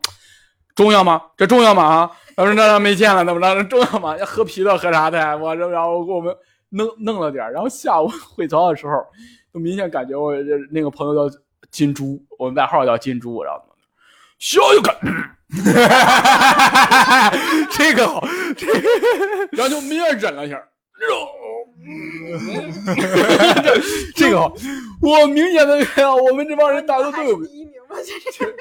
[0.75, 1.21] 重要吗？
[1.37, 1.83] 这重要吗？
[1.83, 3.55] 啊，老师那那没见了，怎么着？
[3.55, 4.17] 这重要吗？
[4.17, 5.37] 要喝啤的喝啥的？
[5.37, 6.35] 我这然后给我们
[6.69, 8.93] 弄弄了点儿然后下午会操的时候，
[9.53, 11.37] 就明显感觉我这那个朋友叫
[11.69, 13.61] 金猪，我们外号叫金猪，然后
[14.39, 14.95] 小一个，
[17.71, 18.25] 这个好，
[19.51, 20.61] 然后就明显忍了一下，
[24.15, 24.39] 这个，
[25.01, 28.55] 我明显的看到我们这帮人大家都还有第一名吧，这是。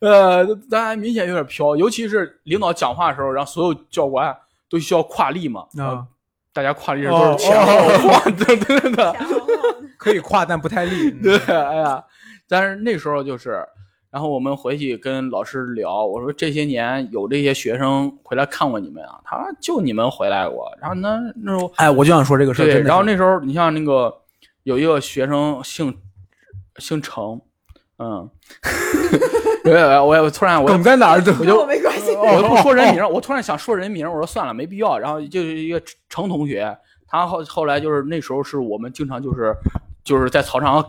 [0.00, 4.34] 呃，咱还明显有点飘，尤其是领导讲话的时候，然后所有教官
[4.70, 6.04] 都需要跨立嘛，啊，
[6.52, 7.72] 大家跨立都哦是前后
[8.08, 9.14] 晃，对对的，
[9.98, 11.10] 可以跨，但不太立。
[11.22, 12.02] 对，哎呀，
[12.48, 13.64] 但是那时候就是，
[14.12, 24.14] 然后我们回去跟老师聊，我说这些年有这些学生回来看过你们啊，他说就你们回来过，然后那那时候哎，我就想说这个事儿，然后那时候你像那个
[24.64, 25.96] 有一个学生姓
[26.76, 27.40] 姓程，
[27.98, 28.28] 嗯，
[29.64, 31.20] 我我我突然我梗在哪儿？
[31.22, 32.14] 跟我没关系。
[32.14, 34.98] 我不说人名，我突然想说人名，我说算了，没必要。
[34.98, 36.76] 然后就是一个程同学，
[37.08, 39.54] 他后后来就是那时候是我们经常就是
[40.04, 40.84] 就是在操场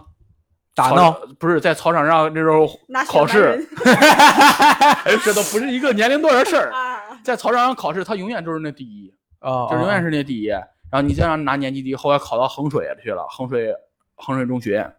[0.76, 2.68] 打闹，不是在操场上那时候
[3.08, 3.68] 考试，
[5.24, 6.72] 这都不是一个年龄段的事儿。
[6.72, 10.48] 啊，在操场上考试，他永远都是那第一，啊，就永远是那第一。
[10.48, 13.74] 然后你再让拿年级第一，后来考到衡水去了，衡水
[14.16, 14.92] 衡水中学。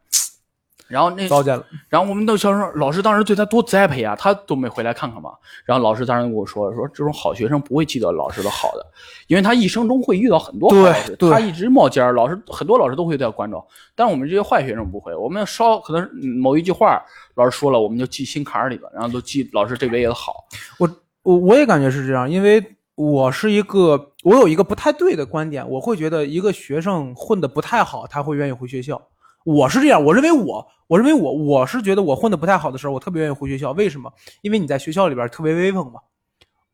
[0.88, 1.64] 然后那糟践了。
[1.88, 5.30] 然后我们都想说，老师当时对他多栽培啊，他都没回来看看嘛。
[5.64, 8.86] 然后老师当时跟我说，说这种好学生不会记得老师的好的，
[9.26, 17.02] 因为他一生中会遇到很多好老师，对对他一直冒尖儿，老师很多老师都会在关照，但我们这些坏学生不会，我们稍可能嗯某一句话
[17.34, 20.44] 老师说了，我们就记心坎儿里了，然后都记老师这辈子好。
[20.78, 20.88] 我
[21.22, 22.62] 我也感觉是这样，因为
[22.94, 29.00] 我是一个，我有一个不太对的观点，我会觉得一个学生混得不太好，他会愿意回学校。
[29.44, 33.72] 我是这样，我认为我，我认为我，我是觉得我混得不太好的时候，我特别愿意回学校。
[33.72, 34.10] 为什么？
[34.40, 36.00] 因为你在学校里边特别威风嘛。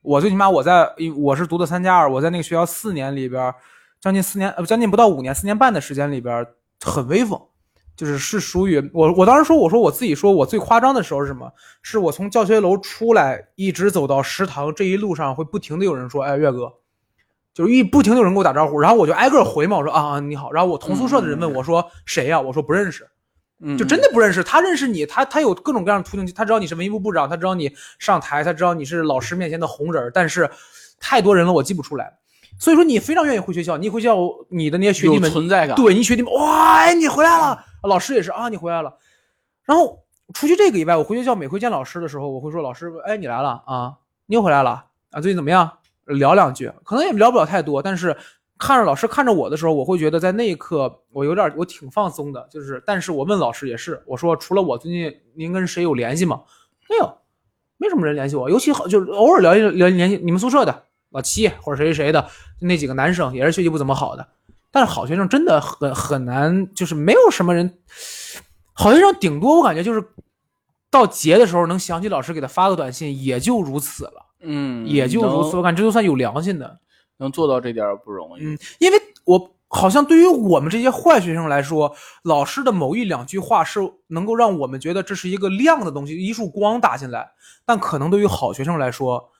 [0.02, 3.52] 我最起码我在，我是读的三加二，我在那个学校四年里边，
[4.00, 6.46] 将近四年，呃，将近不到五年，四年半的时间里边
[6.80, 7.38] 很威风。
[7.96, 11.52] 就是是属于我，我当时说，我说我自己说我最夸张的时候是什么？
[11.82, 16.72] 是我从教学楼出来，一直走到食堂这一路上，会不停的有人说：“哎，岳哥。”
[17.52, 23.08] 就是一不停有人给我打招呼，然后我就挨个回嘛，我说啊啊你好，然后我同宿舍的人问我说谁呀、我说不认识，
[23.60, 24.42] 嗯就真的不认识。
[24.42, 30.48] 他认识你，他他有各种各样的途径，他知道你是文艺部部长，他知道你上台，他知道你是老师面前的红人，但是
[31.00, 32.18] 太多人了，我记不出来。
[32.58, 34.16] 所以说你非常愿意回学校，你一回学校，
[34.50, 35.74] 你的那些学弟们存在感。
[35.76, 38.94] 对你学弟们，哇，哎，你回来了，老师也是啊，你回来了。
[39.64, 43.94] 然后除去这个以外，我回学校每回见老师的时候，我会说老师，哎，你来了啊，
[44.26, 45.70] 你又回来了啊，最近怎么样？
[46.10, 48.16] 聊两句，可能也聊不了太多，但是
[48.58, 56.42] 看着老师看着我的时候，我会觉得在那一刻我有点我挺放松的，就是，但是我问老师也是，我说除了我最近您跟谁有联系吗？
[56.88, 57.18] 没有，
[57.78, 62.28] 没什么人联系我，尤其好就偶尔聊一聊联系你们宿舍的老七或者谁谁谁的
[62.60, 64.28] 那几个男生也是学习不怎么好的，
[64.70, 67.78] 但是好学生真的很很难，就是没有什么人，
[68.72, 70.04] 好学生顶多我感觉就是
[70.90, 76.80] 到节的时候能想起老师给他发个短信，也就如此了，嗯，也就如此，我感觉这就算有良心的。
[77.18, 78.44] 能能做到这点不容易。
[78.44, 87.30] 嗯，因为我好像对于我们这些坏学生来说，老师的某一两句话是能够让我们觉得这是一个亮的东西，一束光打进来。
[87.64, 89.30] 但可能对于好学生来说，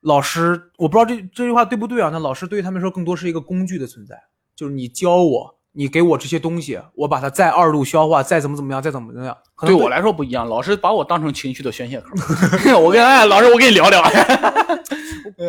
[0.00, 2.08] 老师我不知道这这句话对不对啊？
[2.10, 4.20] 那老师对于他们说更多是一个工具的存在，
[4.54, 9.36] 就是你教我，你给我这些东西，我把它再二度消化，再怎么怎么样，再怎么怎么样。
[9.54, 12.10] 可能对我来说不一样，老师把我当成情绪的宣泄口。
[12.80, 14.02] 我跟哎，老师，我跟你聊聊。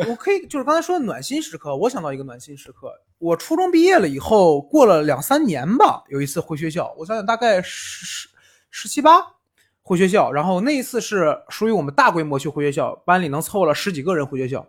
[0.10, 2.92] 我可以就是刚才说的暖心时刻，我想到一个暖心时刻。
[3.20, 8.28] 我初中毕业了以后，过了两三年吧，有一次回学校，我想想大概十十
[8.70, 9.26] 十七八
[9.82, 14.68] 回学校，然后那一次是属于我们大规模去回学校，班里能凑了十几个人回学校，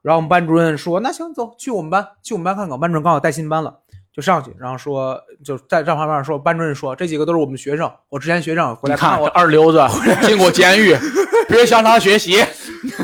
[0.00, 3.80] 然后我们班主任说：“那行，走去我们班，去我们班看看。”班主任刚好带新班了，
[4.14, 9.80] 就上去，然后说就在站旁边说，班主任说这几个都是我们学生，我之前学生回来看我二流子
[10.24, 10.94] 进过监狱，
[11.50, 12.36] 别向他学习。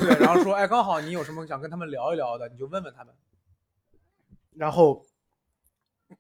[0.00, 3.12] 对，然后说，哎，刚好你有什么想跟他们聊一聊的，你就问问他们。
[4.56, 5.04] 然后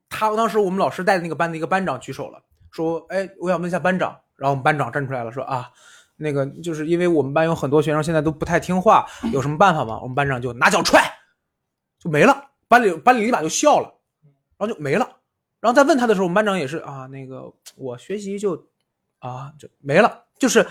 [0.08, 4.18] 他当时我们老师带的那个班的一个班长举手了，说，哎，我想问一下班长。
[4.36, 5.68] 然后我们班长站出来了，说啊，
[6.16, 10.00] 那个就是因为我们班有很多学生现在都不太听话，有什么办法吗？
[10.00, 11.04] 我们班长就拿脚踹，
[11.98, 12.48] 就没了。
[12.66, 13.99] 班里班里立马就笑了，
[14.60, 15.16] 然后就没了。
[15.58, 18.54] 然后再问他的时候，我们班长也是啊，那个我学习就
[19.18, 20.24] 啊就没了。
[20.38, 20.66] 就是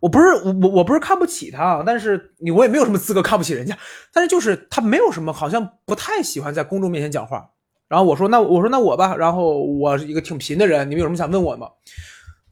[0.00, 3.76] 我不是我我我不是看不起他，但是你我也没有什么资格看不起人家，
[4.12, 7.50] 但是就是他没有什么，好像不太喜欢在公众面前讲话。
[7.88, 11.68] 然后我说那我说那我吧，然后我是一个挺贫的人，你们有什么想问我吗？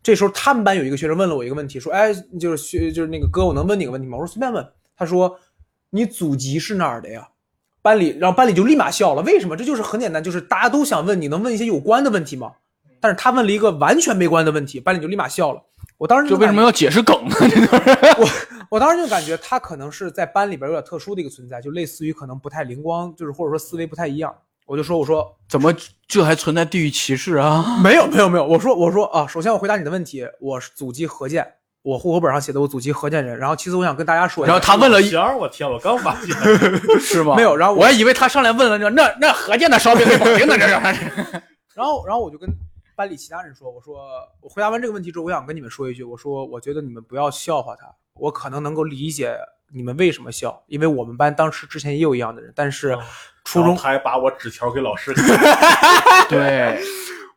[0.02, 4.16] 这时候他们班有一个学生问了我一个问题，说哎就是学就是那个哥，我能问你个问题吗？
[4.16, 4.64] 我说随便问。
[4.94, 5.40] 他说
[5.90, 7.28] 你祖籍是哪儿的呀？
[7.82, 9.22] 班里，然后班里就立马笑了。
[9.22, 9.56] 为什么？
[9.56, 12.52] 这就是很简单，就是大家都想问，你能问一些有关的问题吗？
[13.00, 15.62] 但是他问了一个完全没关的问题，班里就立马笑了。
[15.96, 17.34] 我当时就为什么要解释梗呢？
[18.18, 18.28] 我
[18.70, 24.34] 我当时就感觉他可能是在班里边有点特殊的一个存在，就类似于可能不太灵光，就是或者说思维不太一样。
[24.66, 25.74] 我就说我说怎么
[26.06, 27.80] 这还存在地域歧视啊？
[27.82, 31.46] 没有没有没有，我说我说啊，首先我回答你的问题，我是祖籍河间，
[31.82, 33.38] 我户口本上写的我祖籍河间人。
[33.38, 36.34] 然后其实我想跟大家说一下，然后他问了一行，我天，我刚发现，
[37.00, 37.36] 是吗？
[37.36, 40.74] 没有然后我我还以为他上来问了那那那河间的烧饼给保定的这是。
[41.74, 42.48] 然后，然后我就跟
[42.94, 44.00] 班里其他人说：“我说
[44.42, 49.34] 我回答完这个问题之后，我想跟你们说一句，我说我觉得你们不要笑话他，我可能能够理解
[49.72, 52.98] 你们为什么笑，因为我们班当时之前也有一样的人，但是
[53.44, 55.26] 初中还把我纸条给老师看，
[56.28, 56.82] 对，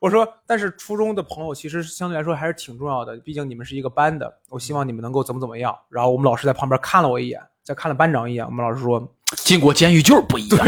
[0.04, 5.74] 我说，但是初中的朋友其实相对来说还是挺重要的，毕竟你们是一个班的，我希望你们能够怎么怎么样。
[5.88, 9.02] 然后我们老师在旁边看了我一眼，再看了班长一眼，我们老师说
[9.38, 10.66] 进过监狱就是不一样，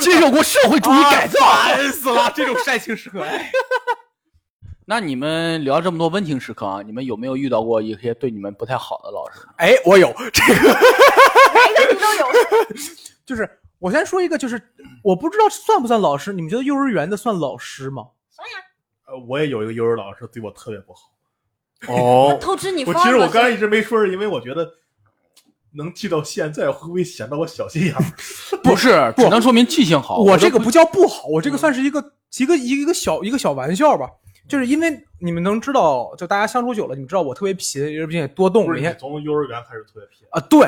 [0.00, 1.38] 接受过社会主义改造。
[1.38, 3.22] 烦死了，这种煽情时刻。
[3.22, 3.48] 哎
[4.84, 9.46] 那你们聊这么多温情时刻啊，你们有没有遇到过一些对你们不太好的老师？
[9.58, 10.60] 哎，我有这个。”
[11.54, 12.26] 每个你都有。
[13.24, 13.48] 就是
[13.78, 14.60] 我先说一个，就是
[15.02, 18.08] 我不知道算不算老师，你们觉得幼儿园的算老师吗？
[19.06, 21.10] 呃我也有一个幼儿老师对我特别不好。
[21.88, 24.68] 哦，偷吃你我其实我刚才一直没说，是因为我觉得
[25.72, 28.02] 能记到现在，会不会显得我小心眼儿？
[28.62, 30.18] 不是，只能说明记性好。
[30.18, 34.10] 我这个不叫不好，我这个算是一个一个一个一个小一个小玩笑吧。
[34.48, 40.60] 就是因为你们能知道，就大家相处久了，你们知道我特别贫，并且多动，不是从幼儿园开始特别贫，啊，对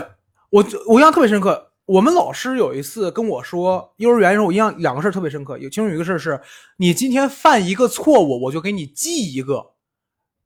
[0.50, 1.69] 我我印象特别深刻。
[1.90, 6.40] 我们老师有一次跟我说，幼儿园的时候我印象两个事儿特别深刻，有其中有一个事儿是，
[6.76, 9.56] 你今天犯一个错误，我就给你记一个，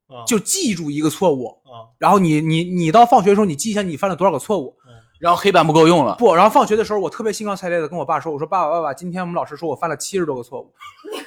[0.07, 4.75] 啊，就记住一个错误，啊，然后你你你到放学的时候，你记一下你犯了多少个错误。
[5.19, 10.73] 然后黑板不够用了，不，然后放学的时候，我特别兴高采烈的跟我爸说：“我说爸爸爸爸，今天我们老师说我犯了七十多个错误。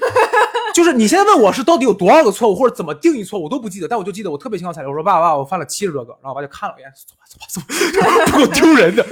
[0.74, 6.10] ”就是你现在问我是到底有多少个错误，或者怎么定义错误，我都不记得，但我就记得我特别兴高采烈，我说爸爸爸爸，我犯了七十多个。
[6.20, 9.04] 然后我爸就看了我一眼，走吧走吧走吧，够丢人的。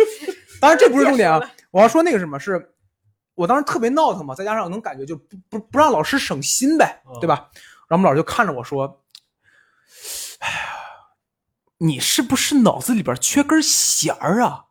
[0.66, 1.40] 当然这不是重点啊，
[1.70, 2.74] 我要说那个什么是，
[3.36, 7.48] 我当时特别闹腾嘛，再加上我能感觉就不不不让老师省心呗，嗯对吧？
[7.88, 9.04] 然后我们老师就看着我说
[10.40, 10.56] ：“哎呀，
[11.78, 14.64] 你是不是脑子里边缺根弦儿啊？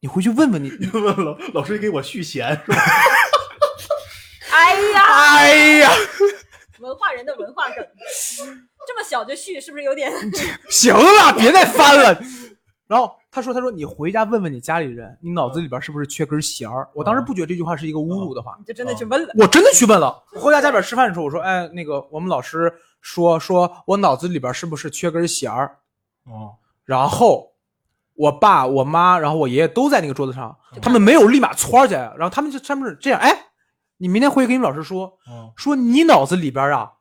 [0.00, 0.70] 你回去问问你。
[0.78, 2.76] 你问老老师给我续弦是吧？
[4.52, 5.90] 哎呀，哎呀，
[6.80, 7.76] 文化人的文化梗，
[8.86, 10.12] 这么小就续，是不是有点？
[10.68, 12.22] 行了，别再翻了。
[12.88, 19.34] 然后他说：“他说你回家问问你家里人，你脑子里边是不是缺根弦儿？”我当时不觉得这句话是一个侮辱的话，你就真的去问了。
[19.38, 20.24] 我真的去问了。
[20.32, 22.72] 回家家里边吃饭的时候，我说：“哎，那个我们老师
[23.02, 25.76] 说说我脑子里边是不是缺根弦儿？”
[26.24, 27.52] 哦，然后
[28.14, 33.48] 我爸、我妈，然后我爷爷都在那个桌子上，他们没有立马窜起来，然后他们就他们是这样，哎，
[33.98, 36.92] 你明天回去跟你们老师说，哦，说你脑子里边啊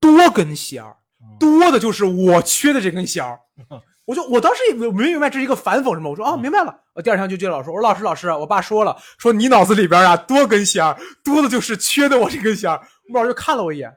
[0.00, 3.38] 多根弦儿，嗯多的就是我缺的这根弦儿。
[4.08, 6.74] 我就我当时也没没明白这是一个反讽什么，我说啊明白了。
[6.94, 12.80] 我第二天就接老师，我说老师老师，我爸说了，说你脑子里边啊多根弦儿，多的就是缺的我这根弦儿。
[13.06, 13.94] 我们老师就看了我一眼，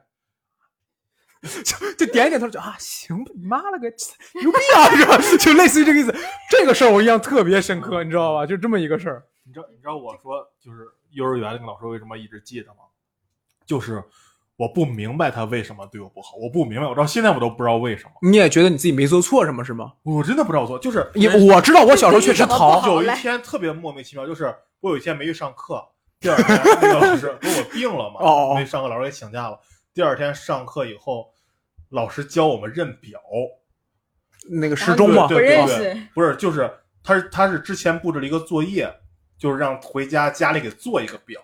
[1.64, 3.88] 就就点一点头，就啊行吧，你妈了个
[4.38, 5.18] 牛逼啊，是吧？
[5.40, 6.14] 就类似于这个意思。
[6.50, 8.44] 这个事儿我印象特别深刻，你知道吧？
[8.44, 9.24] 就这么一个事儿。
[9.46, 12.84] 你知道你知道我说就是幼儿园那个老师为什么一直记着吗？
[13.64, 14.04] 就是
[14.62, 19.94] 我不明白他为什么对我不好，我不明白，我到现在我都不知道为什么，你也觉得你自己没做错什么是吗？
[20.04, 25.84] 我真的不知道我错，就是因为我知道我小时候确实淘，有一天特别莫名其妙，就是我有一天没去上课，
[26.20, 29.58] 第二天那个老师 不是我病了嘛，哦哦没上课，老师给请假了。
[29.92, 31.32] 第二天上课以后，
[31.88, 33.20] 老师教我们认表，
[34.48, 36.70] 那个时钟嘛，对对对识不是，就是
[37.02, 38.88] 他是他是之前布置了一个作业，
[39.36, 41.40] 就是让回家家里给做一个表。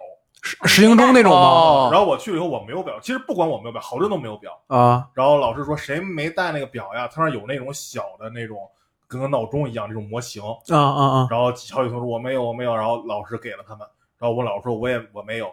[0.48, 1.38] 时时行钟那种吗？
[1.38, 4.58] 哦然后我去了以后我没有表，其实不管我没有表，好多人都没有表。
[4.68, 7.06] 啊，然后老师说谁没带那个表呀？
[7.06, 8.58] 他那有那种小的那种
[9.06, 10.42] 跟个闹钟一样这种模型。
[10.42, 11.28] 啊啊啊！
[11.30, 13.86] 然后小雨同说我没有我没有，然后老师给了他们，
[14.18, 15.52] 然后我老师说我也我没有，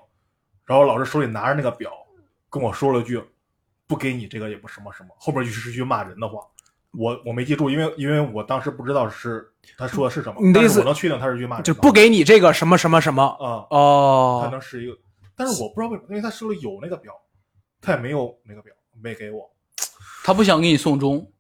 [0.66, 1.92] 然后老师手里拿着那个表
[2.50, 3.22] 跟我说了句
[3.88, 6.40] 不给你这个也不什么什么，后边就是句骂人的话，
[6.98, 14.98] 我我没记住，因为因为我当时不知道是他说的是什么，你的意思我能确定他是句骂人，就不给你这个什么什么什么啊，他哦，能是一个，
[15.36, 17.14] 但是我不知道为什么，因为他手里有那个表，
[17.82, 19.50] 他也没有那个表没给我，
[20.24, 21.32] 他不想给你送钟，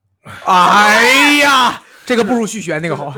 [0.45, 3.13] 哎呀，这个不如续学那个好。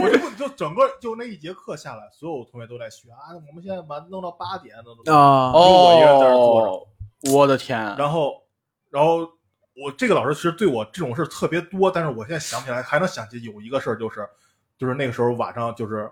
[0.00, 6.86] 我就就整个就那一节课下来，所有同学都在学啊，我们现在把弄到八点，弄到啊就我一个人在那坐着哦，
[7.32, 8.32] 我的天，然后，
[8.90, 9.26] 然后
[9.80, 14.28] 我这个老师其实对我这种事儿特别多，但是我现在想不起来，还能想起有一个事儿，就是
[14.76, 16.10] 就是那个时候晚上就是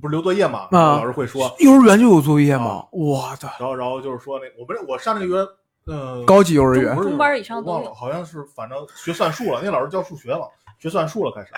[0.00, 2.86] 不是留作业嘛，啊老师会说，幼儿园就有作业啊吗？
[2.92, 5.48] 我的然后然后就是说那我们我上那个幼儿
[5.86, 10.46] 呃高级幼儿园不是中班以上都有我忘了，好像是反正学算术了，那老师教数学了，
[10.78, 11.52] 学算术了开始，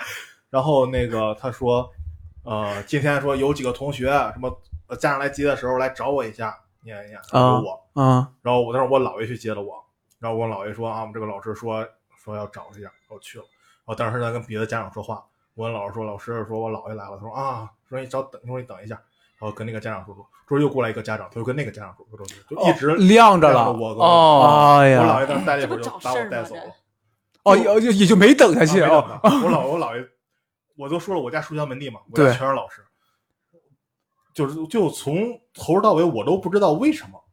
[0.49, 1.89] 然后那个他说，
[2.43, 4.49] 呃，今天说有几个同学什么
[4.87, 8.01] 呃家长来接的时候来找我一下，念一念，啊有我。
[8.01, 9.83] 啊然后我当时我姥爷去接的我，
[10.19, 13.45] 然后我姥爷说啊，我们这个老师说说要找一下，我去了。
[13.85, 15.23] 然后当时在跟别的家长说话，
[15.55, 18.95] 我跟老师说，老师说我姥爷来了，他说啊，说你稍等，说你等一下，
[19.39, 23.71] 然后跟那个家长说说，这又过来一个家长，他又跟那个家长说说，就就一直晾着了。
[23.71, 26.75] 我哎我姥，爷当时待了一会儿就把我带走了，
[27.43, 29.19] 哦，也也也就没等下啊去没等哦。
[29.23, 30.05] 我姥我姥爷，
[30.75, 32.83] 我都说了，我家书香门第嘛，我家对全是老师，
[34.33, 37.23] 就是就从头到尾我都不知道为什么，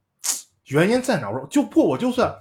[0.66, 1.32] 原因在哪儿？
[1.34, 2.34] 我说就不我就算，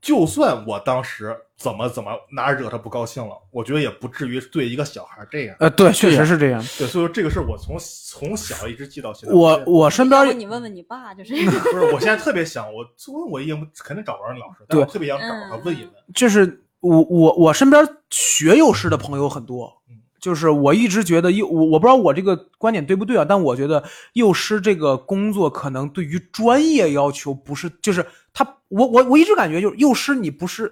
[0.00, 5.54] 就算我当时怎么怎么哪儿惹他不高兴了，我觉得也不至于对一个小孩这样。
[5.60, 6.60] 呃，对，确实是这样。
[6.78, 9.34] 对，所以说这个事儿我从从小一直记到现在。
[9.34, 11.34] 我我身边你问问你爸，就是
[11.70, 12.82] 不是，我现在特别想，我
[13.12, 15.92] 问我已经肯定找不着你老师，但我特别想找他问一问。
[16.14, 23.84] 就是我我我身边学幼师的朋友很多嗯，就是我一直觉得幼我我不知道我这个观点对不对啊，但我觉得
[24.14, 30.64] 幼师这个工作可能对于专业要求不是，就是他我我我一直感觉就是幼师你不是，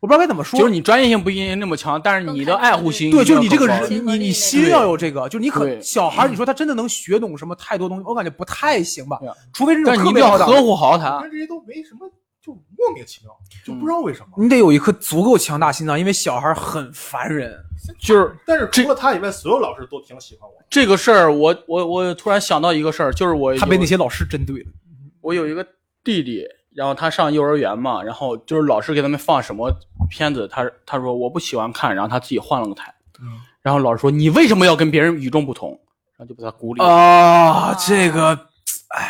[0.00, 9.18] 我不知道该怎么说，就是你专业性不一定那么强，但是你的爱护心对，就是你这个人，你你心要有这个，就是你可小孩，你说他真的能学懂什么太多东西，我感觉不太行吧
[9.52, 11.30] 除非是那但你一定要种特别好的呵护好他但。
[11.30, 12.10] 这些都没什么，
[12.42, 13.32] 就莫名其妙，
[13.64, 14.26] 就不知道为什么。
[14.36, 17.56] 你得有一颗足够强大心脏，因为小孩很烦人。
[18.00, 20.56] 就是但是除了他以外，所有老师都挺喜欢我。
[20.70, 24.66] 这个事儿，我我我突然想到一个事儿，就是我他被那些老师针对了。
[25.20, 25.62] 我有一个
[26.02, 29.72] 弟弟，然后他上幼儿园嘛，然后就是老师给他们放什么
[30.10, 35.70] 片子，他他说我不喜欢看，然后他自己换了个台，嗯，然后老师说你为什么要跟别人与众不同，
[36.16, 38.28] 然后就把他孤立了，啊，这个
[38.88, 39.08] 哎呀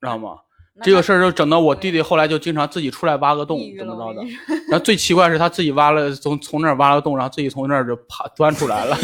[0.00, 0.36] 知道吗？
[0.82, 4.22] 这个事儿就整到我弟弟后来就经常自己出来挖个洞怎么着的
[4.68, 8.96] 然后最奇怪是他自己挖了从从那儿挖了个洞，然后自己从那儿就爬钻出来了。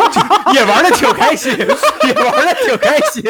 [0.52, 3.22] 也玩的挺开心，也玩的挺开心。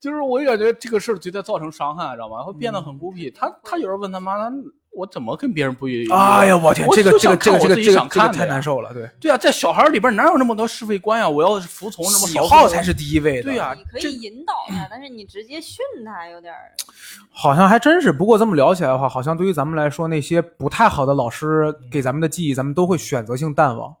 [0.00, 2.42] 就是我感觉这个事儿对他造成伤害，知道吗？
[2.42, 3.30] 会变得很孤僻。
[3.30, 4.52] 他他有时候问他妈，他
[4.92, 6.18] 我怎么跟别人不一样？
[6.18, 11.28] 哎呀，我天，我这个就想看这个这个这我自己想个这个这个看太难受了，对，对啊，在小孩儿里边哪有那么多是非观呀？
[11.28, 13.42] 我要是服从那么喜少数好才是第一位的。
[13.42, 16.72] 对呀、你可以引导他，但是你直接训他有点儿。
[17.30, 18.12] 好像还真是。
[18.12, 23.94] 不过这么聊起来的话，好像对于咱们来说，那些不太好的老师给咱们的记忆，咱们都会选择性淡忘。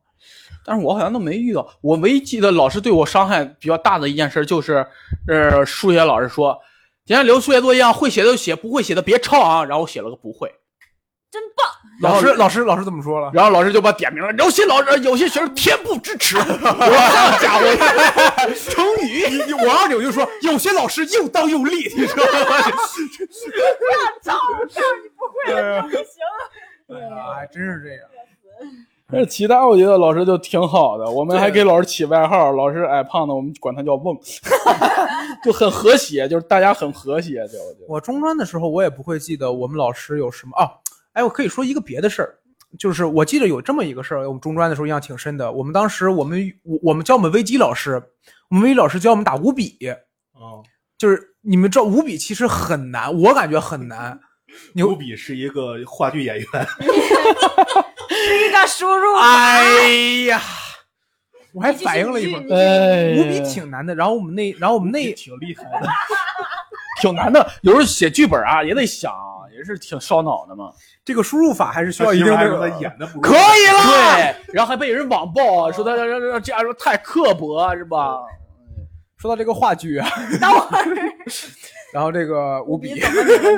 [0.68, 1.66] 但是我好像都没遇到。
[1.80, 4.86] 我唯一记得老师对我伤害比较大的一件事就是，
[5.26, 6.60] 呃，数学老师说，
[7.06, 9.64] 今天留数学作业啊，会写的就写，不会写的别抄啊。
[9.64, 10.52] 然后我写了个不会，
[11.30, 11.66] 真棒！
[12.02, 13.30] 老师老师老师怎么说了？
[13.32, 14.30] 然后老师就把点名了。
[14.34, 17.64] 有些老师有些学生天不支持， 我说好家伙，
[18.70, 19.26] 成语。
[19.46, 22.60] 你我要有就说，有些老师又当又立，你知道吗？
[24.22, 24.34] 照
[24.68, 26.04] 照你不会的不行。
[27.34, 28.02] 还真是这样。
[29.10, 34.14] 但是其他我觉得老师就挺好的，我们还给老师起外号，老师矮胖的，我们管他叫瓮，
[35.42, 37.86] 就很和谐，就是大家很和谐，就我觉得。
[37.88, 40.70] 我中专的时候，我也不会记得我们老师有什么啊。
[41.14, 42.34] 哎，我可以说一个别的事儿，
[42.78, 45.50] 就是我记得有这么一个事儿，我们中专的时候印象挺深的。
[45.50, 48.02] 我们当时我们我我们教我们微机老师，
[48.50, 49.78] 我们微机老师教我们打五笔，
[50.34, 50.60] 啊，
[50.98, 54.20] 就是你们知道五笔其实很难，我感觉很难。
[54.74, 56.46] 牛比是一个话剧演员，
[58.08, 59.22] 是一个输入法。
[59.22, 59.88] 哎
[60.28, 60.40] 呀，
[61.52, 63.94] 我还反应了一会儿，哎五笔挺难的。
[63.94, 65.88] 然后我们那，然后我们那挺厉害的。
[67.00, 69.12] 挺难的，有时候写剧本啊也得想，
[69.56, 70.72] 也是挺烧脑的嘛。
[71.04, 74.16] 这个输入法还是需要一一定的定他演的不可以了。
[74.16, 78.18] 对，然后还被人网暴，说他这这这样说太刻薄是吧？
[79.16, 80.08] 说到这个话剧啊，
[80.40, 80.84] 等会儿，
[81.92, 83.00] 然后这个五笔你，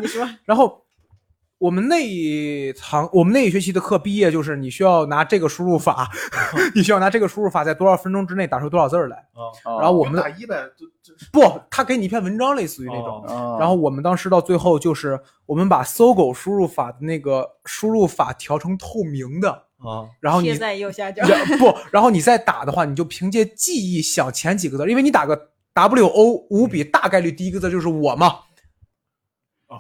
[0.06, 0.82] 说 然后
[1.58, 6.08] 我们那一堂，我们那一学期的课毕业就是你需要拿这个输入法，
[6.74, 9.16] 你需要拿这个输入法在多少分钟之内打出多少字儿来。
[9.16, 13.22] 啊，然后我们打一呗，就就不，他给你一篇文章，类似于那种。
[13.26, 21.22] 哦然后我们当时到最后就是我们把搜狗输入法的那个输入法调成透明的，啊，然后你贴在右下角。
[21.58, 28.40] 不，然后你再打的话，你就凭借记忆想前几个字，因为你打个 W O 五笔，大概率第一个字就是我嘛。
[29.68, 29.78] 啊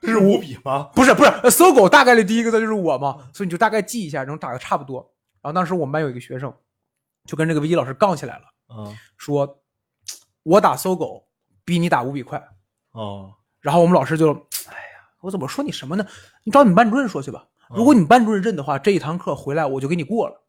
[0.00, 0.90] 这是五笔吗？
[0.94, 4.98] 不是不是，呃搜狗大概率第一个字就是我嘛，所以你就大概记一下，能打的差不多。
[5.42, 6.52] 然后当时我们班有一个学生，
[7.26, 9.60] 就跟这个微机老师杠起来了，嗯说
[10.42, 11.28] 我打搜狗
[11.66, 12.42] 比你打五笔快。
[12.92, 14.32] 哦，然后我们老师就，
[14.68, 16.06] 哎呀，我怎么说你什么呢？
[16.44, 17.46] 你找你们班主任说去吧。
[17.68, 20.39] 如果你们班主任认的话，这一堂课回来我就给你过了。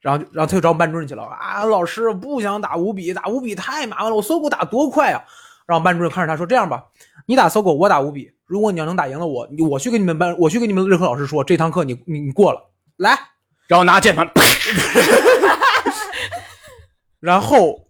[0.00, 5.22] 然后，然后他就找我们班主任去了啊，老师不想打五笔，打五笔太麻烦了，我搜狗打多快啊！
[5.66, 6.82] 然后班主任看着他说：“这样吧，
[7.26, 8.30] 你打搜狗，我打五笔。
[8.46, 13.18] 如果你要能打赢了我，你我去跟你们班，我去跟你们任课老师说，这堂课你你你过了，来。
[13.66, 14.26] 然后拿键盘，
[17.20, 17.86] 然后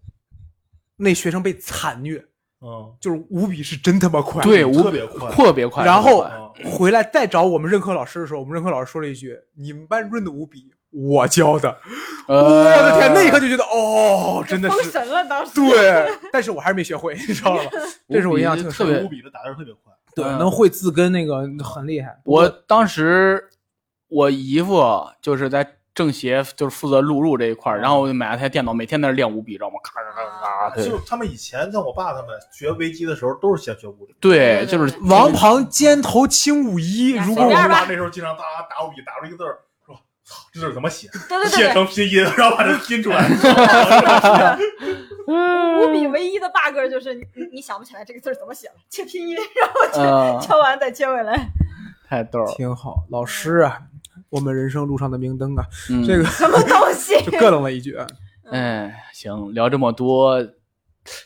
[0.96, 2.16] 那学生被惨虐，
[2.60, 5.84] 嗯，就是五笔是真他妈快，对，无特别快特别快。
[5.84, 6.32] 然后啊
[6.72, 11.76] 回来再找我们任课老师的时候，我们任课老师说了一句：“你们班主任的五笔我教的。”
[12.28, 15.54] 呃我的天，那一刻就觉得哦，真的封是神了，当时。
[15.54, 17.62] 对，但是我还是没学会，你知道吗？
[18.10, 19.02] 这是我印象挺特别。
[19.02, 19.92] 五笔的打字特别快。
[20.14, 22.18] 对，嗯能会字根那个很厉害。
[22.24, 23.48] 我当时
[24.08, 24.84] 我姨夫
[25.22, 29.76] 就是在政协，就是负责录入这一块儿，然后我就买了台电脑，每天在那练五笔，知道吗？
[29.82, 30.74] 咔咔咔咔。
[30.74, 34.14] 对就是他们以前像我爸他们学微机的时候，都是先学五笔。
[34.20, 39.67] 对，就是王旁肩头轻五一，如果我爸 那时候经常哒打五笔，打出一个字儿，说
[40.28, 41.08] 操，这字儿怎么写？
[41.28, 43.26] 对对写对成拼音，然后把它拼出来。
[43.26, 44.66] 对，
[45.26, 51.48] 五笔唯一的 bug 就是你你你想不起来这个字儿怎么写了，切拼音， 然后呃切，敲完再切回来。
[52.06, 52.52] 太逗了。
[52.56, 53.78] 挺好，老师啊，
[54.28, 57.14] 我们人生路上的明灯啊，嗯这个 什么东西？
[57.30, 57.96] 就咯楞了一句。
[57.96, 58.06] 啊
[58.50, 60.42] 哎，行，聊这么多，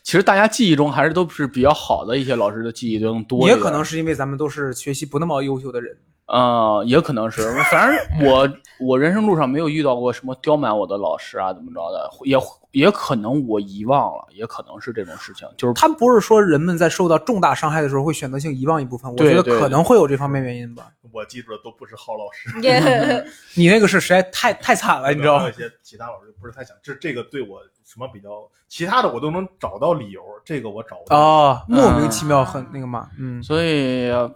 [0.02, 3.48] 其实大家记忆中还是都是比较好的一些老师的记忆中多。
[3.48, 5.96] 也可能是因为咱们都是学习不那么优秀的人。
[6.26, 8.48] 呃，也可能是，反正 我
[8.80, 12.38] 我人生路上没有遇到过什么刁蛮我的老师啊，怎么着的，也
[12.70, 20.88] 也可能我遗忘了，也可能是这种事情，就是他不是说人们在受到重大伤害的时候会选择性遗忘一部分，我觉得可能会有这方面原因吧。
[21.12, 22.80] 我记住的都不是好老师， 也
[23.54, 25.54] 你那个是实在太太惨了，你知道吗还有一？
[25.54, 28.30] 些其他老师不是太想，这这个对我什么比较，
[28.68, 31.18] 其他的我都能找到理由，这个我找不到。
[31.18, 34.32] 哦，莫名其妙很那个嘛，嗯，所以呃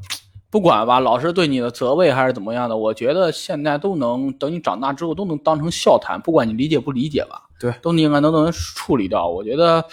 [0.51, 9.28] 不管吧，老师对你的责备还是怎么样的，我觉得现在都能等你长大之后都能当成笑谈，不管你理解不理解吧，对都应该都能处理掉。
[9.28, 9.85] 我觉得，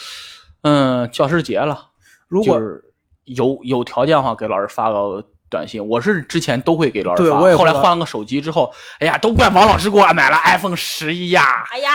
[0.61, 1.89] 嗯，教师节了，
[2.27, 2.83] 如果就是
[3.25, 5.85] 有有条件的话给老师发个短信。
[5.85, 11.91] 我是之前都会给老师发，对我也后来换了个手机之后，哎呀，都怪王老师给我买了 iPhone 十一呀，哎呀，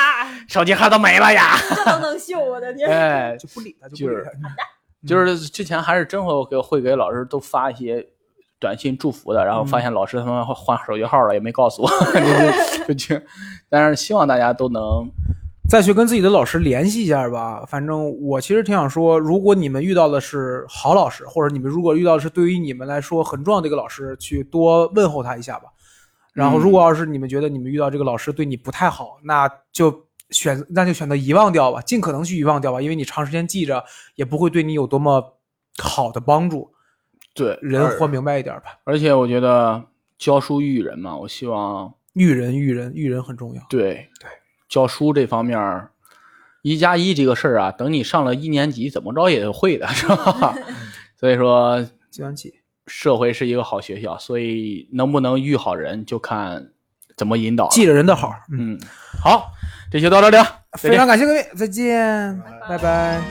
[0.49, 1.57] 手机壳都没了呀。
[1.69, 2.89] 这都能秀，我的天！
[2.91, 5.07] 哎， 就不理他，就就是不理他。
[5.07, 8.05] 就是之前还是真会给会给老师都发一些
[8.61, 11.89] 短信祝福的，然后发现老师他们换手机号了，也没告诉我，
[12.87, 13.23] 就就就，
[13.69, 15.09] 但是希望大家都能
[15.69, 17.65] 再去跟自己的老师联系一下吧。
[17.67, 25.69] 反正我其实挺想说，如果你们遇到的是好老师，或者你们如果遇到的是对于你们来说很重要的一个老师，去多问候他一下吧。
[26.33, 35.37] 然后，如果要是你们觉得你们遇到这个老师对你不太好，那就选那就选择遗忘掉吧，尽可能去遗忘掉吧，因为你长时间记着也不会对你有多么
[35.83, 36.71] 好的帮助。
[37.39, 39.85] 对人活明白一点吧，而且我觉得
[40.19, 43.63] 教书育人嘛，我希望育人育人育人很重要。
[43.69, 44.29] 对对
[44.69, 45.91] 教书这方面儿，
[46.63, 50.55] 一加一这个事儿啊，等你上了一年级，怎么着也会的，是吧？
[51.17, 52.55] 所以说，计算器，
[52.87, 56.71] 社会是一个好学校，所以能不能育好人，就看
[57.17, 57.69] 怎么引导。
[57.69, 58.33] 记着人的好。
[58.53, 58.81] 嗯，嗯，
[59.23, 59.51] 好，
[59.91, 60.45] 这期到这里了，
[60.79, 63.23] 非常感谢各位，再见，拜拜